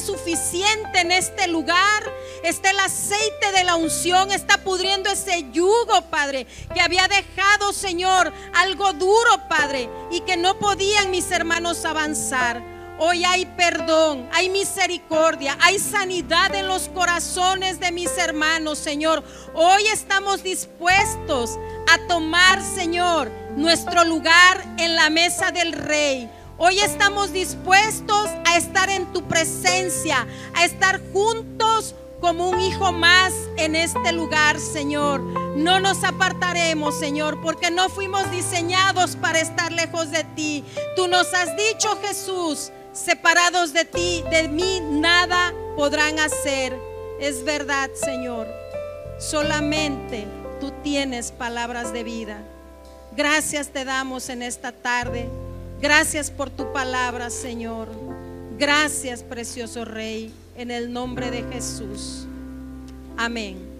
suficiente 0.00 1.00
en 1.00 1.10
este 1.10 1.48
lugar. 1.48 2.02
Está 2.42 2.70
el 2.70 2.78
aceite 2.78 3.52
de 3.52 3.64
la 3.64 3.76
unción, 3.76 4.30
está 4.30 4.58
pudriendo 4.58 5.10
ese 5.10 5.50
yugo, 5.52 6.02
Padre, 6.10 6.46
que 6.74 6.82
había 6.82 7.08
dejado, 7.08 7.72
Señor, 7.72 8.32
algo 8.52 8.92
duro, 8.92 9.48
Padre, 9.48 9.88
y 10.10 10.20
que 10.20 10.36
no 10.36 10.58
podían 10.58 11.10
mis 11.10 11.30
hermanos 11.30 11.86
avanzar. 11.86 12.73
Hoy 12.98 13.24
hay 13.24 13.44
perdón, 13.44 14.28
hay 14.32 14.48
misericordia, 14.50 15.58
hay 15.60 15.80
sanidad 15.80 16.54
en 16.54 16.68
los 16.68 16.88
corazones 16.88 17.80
de 17.80 17.90
mis 17.90 18.16
hermanos, 18.18 18.78
Señor. 18.78 19.24
Hoy 19.52 19.84
estamos 19.92 20.44
dispuestos 20.44 21.58
a 21.92 22.06
tomar, 22.06 22.62
Señor, 22.62 23.32
nuestro 23.56 24.04
lugar 24.04 24.64
en 24.78 24.94
la 24.94 25.10
mesa 25.10 25.50
del 25.50 25.72
Rey. 25.72 26.30
Hoy 26.56 26.78
estamos 26.78 27.32
dispuestos 27.32 28.30
a 28.46 28.56
estar 28.56 28.88
en 28.88 29.12
tu 29.12 29.24
presencia, 29.24 30.28
a 30.54 30.64
estar 30.64 31.00
juntos 31.12 31.96
como 32.20 32.48
un 32.48 32.60
hijo 32.60 32.92
más 32.92 33.34
en 33.56 33.74
este 33.74 34.12
lugar, 34.12 34.60
Señor. 34.60 35.20
No 35.56 35.80
nos 35.80 36.04
apartaremos, 36.04 36.96
Señor, 36.96 37.40
porque 37.42 37.72
no 37.72 37.88
fuimos 37.88 38.30
diseñados 38.30 39.16
para 39.16 39.40
estar 39.40 39.72
lejos 39.72 40.12
de 40.12 40.22
ti. 40.36 40.64
Tú 40.94 41.08
nos 41.08 41.34
has 41.34 41.56
dicho, 41.56 41.98
Jesús, 42.00 42.70
separados 42.94 43.72
de 43.72 43.84
ti, 43.84 44.24
de 44.30 44.48
mí 44.48 44.80
nada 44.80 45.52
podrán 45.76 46.18
hacer. 46.18 46.74
Es 47.20 47.44
verdad, 47.44 47.90
Señor. 47.94 48.46
Solamente 49.18 50.26
tú 50.60 50.72
tienes 50.82 51.32
palabras 51.32 51.92
de 51.92 52.04
vida. 52.04 52.38
Gracias 53.16 53.68
te 53.68 53.84
damos 53.84 54.28
en 54.28 54.42
esta 54.42 54.72
tarde. 54.72 55.28
Gracias 55.80 56.30
por 56.30 56.50
tu 56.50 56.72
palabra, 56.72 57.30
Señor. 57.30 57.88
Gracias, 58.58 59.22
precioso 59.22 59.84
Rey, 59.84 60.32
en 60.56 60.70
el 60.70 60.92
nombre 60.92 61.30
de 61.30 61.42
Jesús. 61.52 62.26
Amén. 63.16 63.73